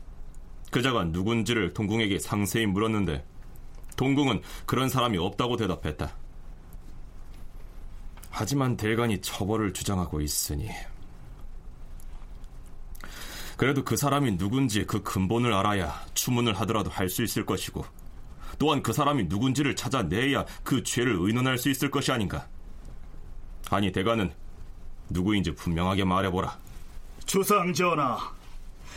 그자가 0.70 1.04
누군지를 1.04 1.72
동궁에게 1.72 2.18
상세히 2.18 2.66
물었는데 2.66 3.24
동궁은 3.96 4.42
그런 4.66 4.88
사람이 4.88 5.16
없다고 5.18 5.56
대답했다. 5.56 6.14
하지만 8.30 8.76
대관이 8.76 9.22
처벌을 9.22 9.72
주장하고 9.72 10.20
있으니 10.20 10.68
그래도 13.56 13.82
그 13.82 13.96
사람이 13.96 14.36
누군지 14.36 14.84
그 14.84 15.02
근본을 15.02 15.54
알아야 15.54 16.04
추문을 16.12 16.54
하더라도 16.60 16.90
할 16.90 17.08
수 17.08 17.22
있을 17.22 17.46
것이고 17.46 17.84
또한 18.58 18.82
그 18.82 18.92
사람이 18.92 19.24
누군지를 19.24 19.74
찾아내야 19.76 20.44
그 20.62 20.82
죄를 20.82 21.16
의논할 21.18 21.56
수 21.56 21.70
있을 21.70 21.90
것이 21.90 22.12
아닌가. 22.12 22.46
아니 23.70 23.90
대가는 23.92 24.30
누구인지 25.08 25.54
분명하게 25.54 26.04
말해보라. 26.04 26.65
주상 27.26 27.74
전하, 27.74 28.32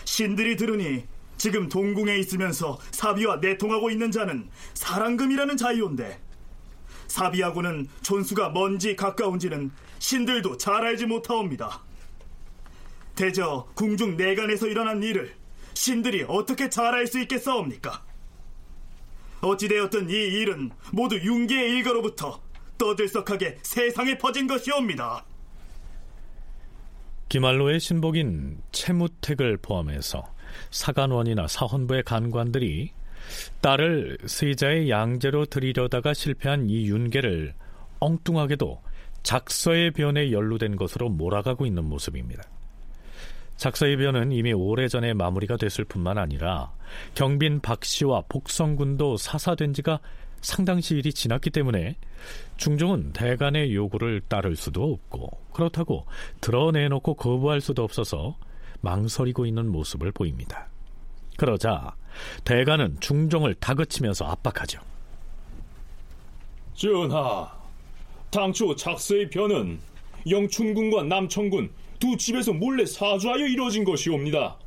신들이 0.05 0.55
들으니 0.55 1.03
지금 1.37 1.67
동궁에 1.67 2.17
있으면서 2.17 2.79
사비와 2.91 3.37
내통하고 3.37 3.89
있는 3.89 4.11
자는 4.11 4.49
사랑금이라는 4.75 5.57
자이온데 5.57 6.19
사비하고는 7.07 7.89
촌수가 8.03 8.49
먼지 8.49 8.95
가까운지는 8.95 9.71
신들도 9.97 10.57
잘 10.57 10.85
알지 10.85 11.07
못하옵니다. 11.07 11.81
대저 13.15 13.67
궁중 13.73 14.15
내간에서 14.15 14.67
일어난 14.67 15.01
일을 15.01 15.33
신들이 15.73 16.23
어떻게 16.27 16.69
잘 16.69 16.93
알 16.93 17.07
수 17.07 17.19
있겠사옵니까? 17.19 18.03
어찌되었든 19.41 20.09
이 20.09 20.13
일은 20.13 20.71
모두 20.91 21.17
윤계의 21.17 21.71
일가로부터 21.71 22.41
떠들썩하게 22.77 23.59
세상에 23.63 24.17
퍼진 24.17 24.47
것이옵니다. 24.47 25.25
기말로의 27.29 27.79
신복인 27.79 28.57
채무택을 28.71 29.57
포함해서 29.57 30.23
사간원이나 30.71 31.47
사헌부의 31.47 32.03
간관들이 32.03 32.91
딸을 33.61 34.17
세자의 34.25 34.89
양제로 34.89 35.45
드리려다가 35.45 36.15
실패한 36.15 36.69
이 36.69 36.87
윤계를 36.87 37.53
엉뚱하게도 37.99 38.81
작서의 39.21 39.91
변에 39.91 40.31
연루된 40.31 40.75
것으로 40.75 41.09
몰아가고 41.09 41.67
있는 41.67 41.85
모습입니다. 41.85 42.43
작서의 43.57 43.97
변은 43.97 44.31
이미 44.31 44.53
오래전에 44.53 45.13
마무리가 45.13 45.57
됐을 45.57 45.83
뿐만 45.83 46.17
아니라 46.17 46.71
경빈 47.13 47.59
박 47.59 47.83
씨와 47.83 48.23
복성군도 48.29 49.17
사사된 49.17 49.73
지가 49.73 49.99
상당시 50.41 50.95
일이 50.95 51.11
지났기 51.11 51.49
때문에 51.49 51.97
중종은 52.59 53.13
대간의 53.13 53.73
요구를 53.73 54.21
따를 54.27 54.57
수도 54.57 54.83
없고 54.83 55.29
그렇다고 55.53 56.05
드러내놓고 56.41 57.13
거부할 57.13 57.61
수도 57.61 57.83
없어서 57.83 58.35
망설이고 58.81 59.45
있는 59.45 59.71
모습을 59.71 60.11
보입니다. 60.11 60.67
그러자 61.37 61.95
대간은 62.43 62.97
중종을 62.99 63.55
다그치면서 63.55 64.25
압박하죠. 64.25 64.81
전하, 66.73 67.49
당초 68.29 68.75
작서의 68.75 69.29
변은 69.29 69.79
영춘군과 70.29 71.03
남천군 71.03 71.71
두 71.97 72.17
집에서 72.17 72.51
몰래 72.51 72.85
사주하여 72.85 73.47
이루어진 73.47 73.85
것이옵니다. 73.85 74.57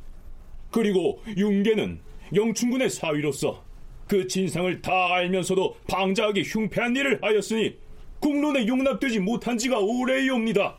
그리고 0.71 1.21
윤계는 1.37 1.99
영춘군의 2.33 2.89
사위로서 2.89 3.63
그 4.07 4.27
진상을 4.27 4.81
다 4.81 4.91
알면서도 5.13 5.77
방자하게 5.87 6.41
흉패한 6.41 6.95
일을 6.95 7.19
하였으니 7.21 7.82
국론에 8.23 8.65
용납되지 8.65 9.19
못한 9.19 9.57
지가 9.57 9.79
오래이옵니다. 9.79 10.75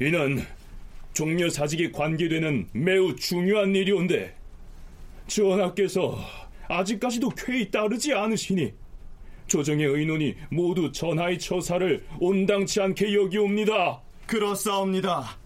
이는 0.00 0.44
종려 1.12 1.48
사직에 1.48 1.92
관계되는 1.92 2.70
매우 2.72 3.14
중요한 3.14 3.76
일이온데 3.76 4.34
전하께서 5.28 6.18
아직까지도 6.66 7.30
쾌히 7.30 7.70
따르지 7.70 8.12
않으시니 8.12 8.72
조정의 9.46 9.86
의논이 9.86 10.34
모두 10.50 10.90
전하의 10.90 11.38
처사를 11.38 12.04
온당치 12.18 12.80
않게 12.80 13.14
여기옵니다. 13.14 14.00
그렇사옵니다. 14.26 15.36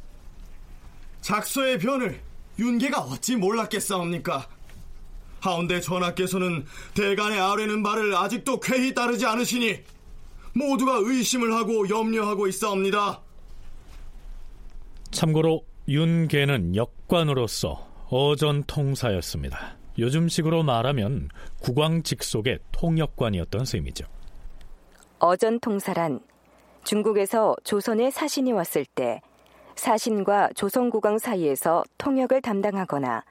작서의 1.20 1.78
변을 1.78 2.18
윤계가 2.58 3.00
어찌 3.00 3.36
몰랐겠사옵니까? 3.36 4.48
하운데 5.40 5.80
전하께서는 5.82 6.64
대간의 6.94 7.38
아뢰는 7.38 7.82
말을 7.82 8.16
아직도 8.16 8.60
쾌히 8.60 8.94
따르지 8.94 9.26
않으시니 9.26 9.93
모두가 10.54 11.00
의심을 11.02 11.52
하고 11.54 11.88
염려하고 11.88 12.46
있사옵니다. 12.46 13.20
참고로 15.10 15.64
윤계는 15.88 16.76
역관으로서 16.76 17.86
어전통사였습니다. 18.08 19.76
요즘식으로 19.98 20.62
말하면 20.62 21.28
국왕 21.60 22.02
직속의 22.02 22.58
통역관이었던 22.72 23.64
셈이죠. 23.64 24.06
어전통사란 25.18 26.20
중국에서 26.84 27.56
조선에 27.64 28.10
사신이 28.10 28.52
왔을 28.52 28.84
때 28.84 29.20
사신과 29.76 30.50
조선국왕 30.54 31.18
사이에서 31.18 31.82
통역을 31.98 32.42
담당하거나 32.42 33.24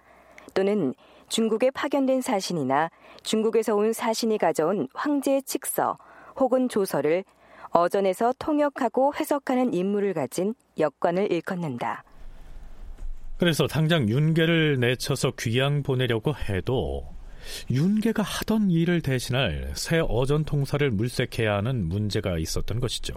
또는 0.54 0.94
중국에 1.30 1.72
파견된 1.72 2.22
사신이나 2.22 2.90
중국에서 3.24 3.76
온 3.76 3.94
사신이 3.94 4.38
가져온 4.38 4.88
황제의 4.94 5.44
칙서 5.44 5.98
혹은 6.36 6.70
조서를 6.70 7.24
어전에서 7.72 8.34
통역하고 8.38 9.14
해석하는 9.16 9.74
임무를 9.74 10.14
가진 10.14 10.54
역관을 10.78 11.32
일컫는다. 11.32 12.04
그래서 13.38 13.68
당장 13.68 14.08
윤계를 14.08 14.80
내쳐서 14.80 15.32
귀양 15.40 15.84
보내려고 15.84 16.36
해도 16.36 17.04
윤계가 17.70 18.24
하던 18.24 18.70
일을 18.70 19.02
대신할 19.02 19.74
새 19.76 20.00
어전 20.00 20.46
통사를 20.46 20.90
물색해야 20.90 21.56
하는 21.58 21.88
문제가 21.90 22.38
있었던 22.38 22.80
것이죠. 22.80 23.16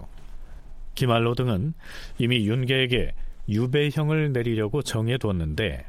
기말로 0.95 1.35
등은 1.35 1.73
이미 2.17 2.47
윤계에게 2.47 3.13
유배형을 3.47 4.33
내리려고 4.33 4.81
정해뒀는데 4.81 5.85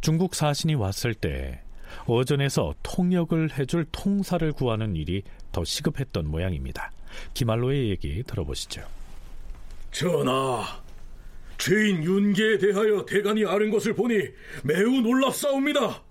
중국 0.00 0.34
사신이 0.34 0.74
왔을 0.74 1.14
때 1.14 1.60
어전에서 2.06 2.74
통역을 2.82 3.58
해줄 3.58 3.86
통사를 3.92 4.50
구하는 4.52 4.96
일이 4.96 5.22
더 5.52 5.64
시급했던 5.64 6.26
모양입니다. 6.28 6.90
기말로의 7.34 7.90
얘기 7.90 8.22
들어보시죠. 8.22 8.82
전하, 9.92 10.82
죄인 11.58 12.02
윤계에 12.02 12.58
대하여 12.58 13.04
대간이 13.04 13.44
아는 13.44 13.70
것을 13.70 13.94
보니 13.94 14.18
매우 14.64 15.00
놀랍사옵니다. 15.00 16.02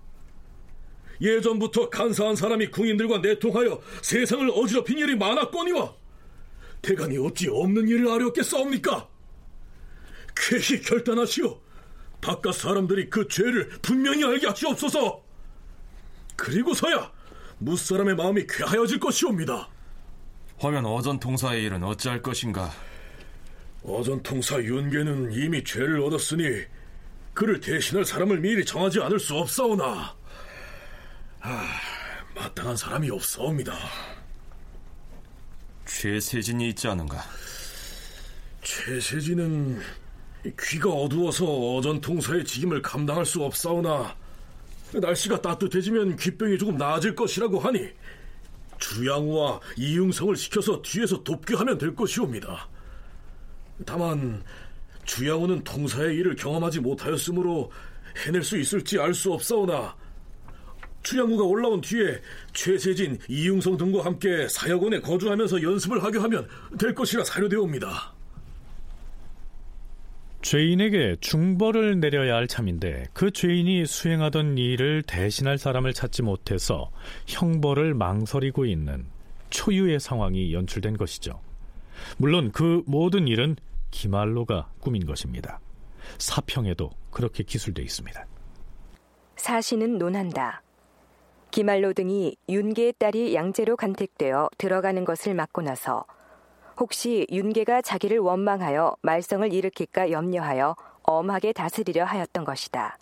예전부터 1.20 1.90
간사한 1.90 2.36
사람이 2.36 2.68
궁인들과 2.68 3.18
내통하여 3.18 3.80
세상을 4.02 4.50
어지럽힌 4.50 4.98
일이 4.98 5.14
많았거니와 5.16 5.94
대간이 6.82 7.18
어찌 7.18 7.48
없는 7.48 7.88
일을 7.88 8.08
아렸겠사옵니까? 8.08 9.08
쾌히 10.36 10.80
결단하시오. 10.82 11.60
바깥 12.20 12.54
사람들이 12.54 13.10
그 13.10 13.28
죄를 13.28 13.68
분명히 13.80 14.24
알게 14.24 14.46
하시옵소서. 14.46 15.23
그리고서야 16.36 17.10
무사람의 17.58 18.16
마음이 18.16 18.46
쾌하여질 18.46 19.00
것이옵니다. 19.00 19.68
화면 20.58 20.86
어전통사의 20.86 21.64
일은 21.64 21.82
어찌할 21.82 22.22
것인가? 22.22 22.70
어전통사 23.82 24.58
윤계는 24.62 25.32
이미 25.32 25.62
죄를 25.62 26.00
얻었으니 26.00 26.64
그를 27.34 27.60
대신할 27.60 28.04
사람을 28.04 28.40
미리 28.40 28.64
정하지 28.64 29.00
않을 29.00 29.18
수 29.18 29.34
없사오나 29.34 30.14
아, 31.40 31.66
마땅한 32.34 32.76
사람이 32.76 33.10
없사옵니다. 33.10 33.76
최세진이 35.84 36.70
있지 36.70 36.88
않은가? 36.88 37.22
최세진은 38.62 39.80
귀가 40.60 40.90
어두워서 40.90 41.44
어전통사의 41.44 42.44
직임을 42.44 42.80
감당할 42.80 43.26
수 43.26 43.42
없사오나 43.42 44.16
날씨가 45.00 45.40
따뜻해지면 45.40 46.16
귀병이 46.16 46.58
조금 46.58 46.76
나아질 46.76 47.14
것이라고 47.14 47.58
하니 47.58 47.88
주양우와 48.78 49.60
이응성을 49.76 50.36
시켜서 50.36 50.80
뒤에서 50.82 51.22
돕게 51.22 51.54
하면 51.56 51.78
될 51.78 51.94
것이옵니다. 51.94 52.68
다만 53.86 54.42
주양우는 55.04 55.64
통사의 55.64 56.16
일을 56.16 56.36
경험하지 56.36 56.80
못하였으므로 56.80 57.70
해낼 58.24 58.42
수 58.42 58.58
있을지 58.58 58.98
알 58.98 59.12
수 59.12 59.32
없사오나 59.32 59.94
주양우가 61.02 61.44
올라온 61.44 61.80
뒤에 61.82 62.20
최세진, 62.54 63.18
이응성 63.28 63.76
등과 63.76 64.04
함께 64.04 64.48
사역원에 64.48 65.00
거주하면서 65.00 65.62
연습을 65.62 66.02
하게 66.02 66.18
하면 66.18 66.48
될 66.78 66.94
것이라 66.94 67.24
사료되옵니다. 67.24 68.13
죄인에게 70.44 71.16
중벌을 71.22 72.00
내려야 72.00 72.34
할 72.34 72.46
참인데 72.46 73.06
그 73.14 73.30
죄인이 73.30 73.86
수행하던 73.86 74.58
일을 74.58 75.02
대신할 75.02 75.56
사람을 75.56 75.94
찾지 75.94 76.20
못해서 76.20 76.90
형벌을 77.26 77.94
망설이고 77.94 78.66
있는 78.66 79.06
초유의 79.48 80.00
상황이 80.00 80.52
연출된 80.52 80.98
것이죠. 80.98 81.40
물론 82.18 82.52
그 82.52 82.82
모든 82.86 83.26
일은 83.26 83.56
기말로가 83.90 84.68
꾸민 84.80 85.06
것입니다. 85.06 85.60
사평에도 86.18 86.90
그렇게 87.10 87.42
기술돼 87.42 87.80
있습니다. 87.80 88.26
사신은 89.36 89.96
논한다. 89.96 90.62
기말로 91.52 91.94
등이 91.94 92.36
윤계의 92.50 92.94
딸이 92.98 93.34
양제로 93.34 93.76
간택되어 93.76 94.50
들어가는 94.58 95.06
것을 95.06 95.32
막고 95.32 95.62
나서 95.62 96.04
혹시 96.78 97.26
윤계가 97.30 97.82
자기를 97.82 98.18
원망하여 98.18 98.96
말썽을 99.02 99.52
일으킬까 99.52 100.10
염려하여 100.10 100.76
엄하게 101.02 101.52
다스리려 101.52 102.04
하였던 102.04 102.44
것이다. 102.44 102.98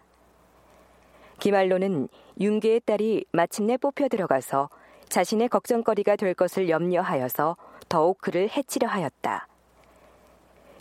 기말로는 1.39 2.09
윤계의 2.41 2.81
딸이 2.85 3.25
마침내 3.33 3.77
뽑혀 3.77 4.09
들어가서 4.09 4.69
자신의 5.09 5.49
걱정거리가 5.49 6.17
될 6.17 6.35
것을 6.35 6.69
염려하여서 6.69 7.57
더욱 7.89 8.19
그를 8.21 8.49
해치려 8.49 8.89
하였다. 8.89 9.49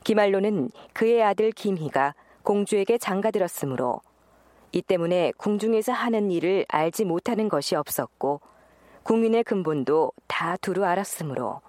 기말로는 0.03 0.69
그의 0.93 1.23
아들 1.23 1.51
김희가 1.51 2.15
공주에게 2.43 2.97
장가들었으므로 2.97 4.01
이 4.71 4.81
때문에 4.81 5.31
궁중에서 5.37 5.91
하는 5.91 6.31
일을 6.31 6.65
알지 6.67 7.05
못하는 7.05 7.49
것이 7.49 7.75
없었고 7.75 8.41
국민의 9.03 9.43
근본도 9.43 10.11
다 10.27 10.57
두루 10.57 10.85
알았으므로 10.85 11.61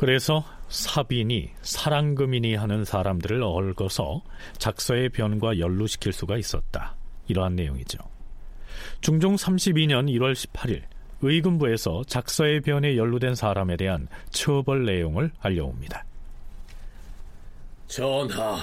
그래서 0.00 0.42
사빈이 0.70 1.50
사랑금인이 1.60 2.54
하는 2.54 2.86
사람들을 2.86 3.42
얽어서 3.42 4.22
작서의 4.56 5.10
변과 5.10 5.58
연루시킬 5.58 6.14
수가 6.14 6.38
있었다. 6.38 6.96
이러한 7.28 7.54
내용이죠. 7.54 7.98
중종 9.02 9.36
32년 9.36 10.08
1월 10.08 10.32
18일 10.32 10.84
의금부에서 11.20 12.04
작서의 12.06 12.62
변에 12.62 12.96
연루된 12.96 13.34
사람에 13.34 13.76
대한 13.76 14.08
처벌 14.30 14.86
내용을 14.86 15.32
알려옵니다. 15.38 16.02
전하, 17.86 18.56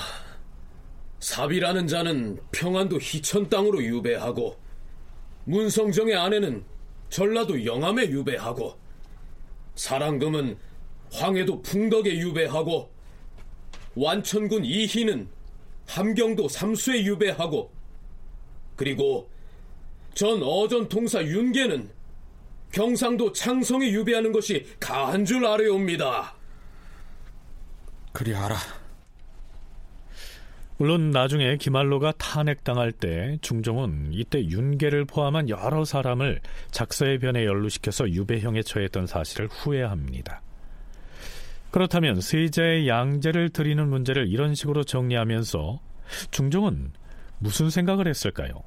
사비라는 1.19 1.85
자는 1.85 2.39
평안도 2.51 2.97
희천 2.97 3.47
땅으로 3.47 3.83
유배하고 3.83 4.57
문성정의 5.43 6.15
아내는 6.15 6.63
전라도 7.09 7.63
영암에 7.63 8.07
유배하고 8.07 8.75
사랑금은 9.75 10.57
황해도 11.11 11.61
풍덕에 11.61 12.17
유배하고 12.17 12.91
완천군 13.95 14.65
이희는 14.65 15.27
함경도 15.87 16.49
삼수에 16.49 17.03
유배하고 17.05 17.71
그리고 18.75 19.29
전 20.13 20.41
어전 20.43 20.89
통사 20.89 21.23
윤계는 21.23 21.89
경상도 22.71 23.31
창성에 23.31 23.91
유배하는 23.91 24.31
것이 24.31 24.65
가한 24.79 25.25
줄 25.25 25.45
아뢰옵니다. 25.45 26.35
그리 28.11 28.35
알아. 28.35 28.55
물론 30.77 31.09
나중에 31.09 31.57
기말로가 31.57 32.13
탄핵당할 32.19 32.91
때 32.91 33.37
중종은 33.41 34.09
이때 34.11 34.43
윤계를 34.43 35.05
포함한 35.05 35.49
여러 35.49 35.85
사람을 35.85 36.39
작서의 36.69 37.17
변에 37.17 37.45
연루시켜서 37.45 38.09
유배형에 38.09 38.61
처했던 38.61 39.07
사실을 39.07 39.47
후회합니다. 39.47 40.41
그렇다면 41.71 42.21
세자의 42.21 42.87
양제를 42.87 43.49
드리는 43.49 43.87
문제를 43.87 44.27
이런 44.29 44.55
식으로 44.55 44.83
정리하면서 44.83 45.79
중종은 46.31 46.91
무슨 47.39 47.69
생각을 47.69 48.07
했을까요? 48.07 48.63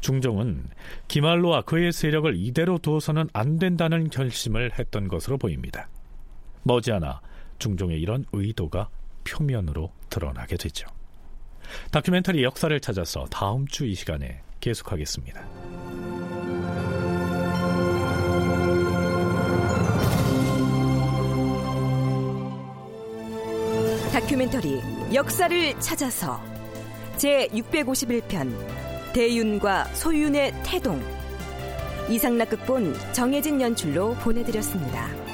중종은 0.00 0.68
기말로와 1.08 1.62
그의 1.62 1.92
세력을 1.92 2.32
이대로 2.36 2.78
두어서는 2.78 3.28
안 3.32 3.58
된다는 3.58 4.08
결심을 4.08 4.78
했던 4.78 5.08
것으로 5.08 5.38
보입니다. 5.38 5.88
머지않아 6.62 7.20
중종의 7.58 8.00
이런 8.00 8.24
의도가 8.32 8.88
표면으로 9.24 9.92
드러나게 10.10 10.56
되죠. 10.56 10.86
다큐멘터리 11.90 12.44
역사를 12.44 12.78
찾아서 12.78 13.24
다음 13.30 13.66
주 13.66 13.86
이 13.86 13.94
시간에 13.94 14.42
계속하겠습니다. 14.60 16.05
다큐멘터리 24.16 24.80
역사를 25.12 25.78
찾아서 25.78 26.40
제 27.18 27.48
651편 27.48 28.50
대윤과 29.12 29.84
소윤의 29.92 30.54
태동 30.64 31.02
이상락 32.08 32.48
극본 32.48 32.96
정혜진 33.12 33.60
연출로 33.60 34.14
보내드렸습니다. 34.14 35.25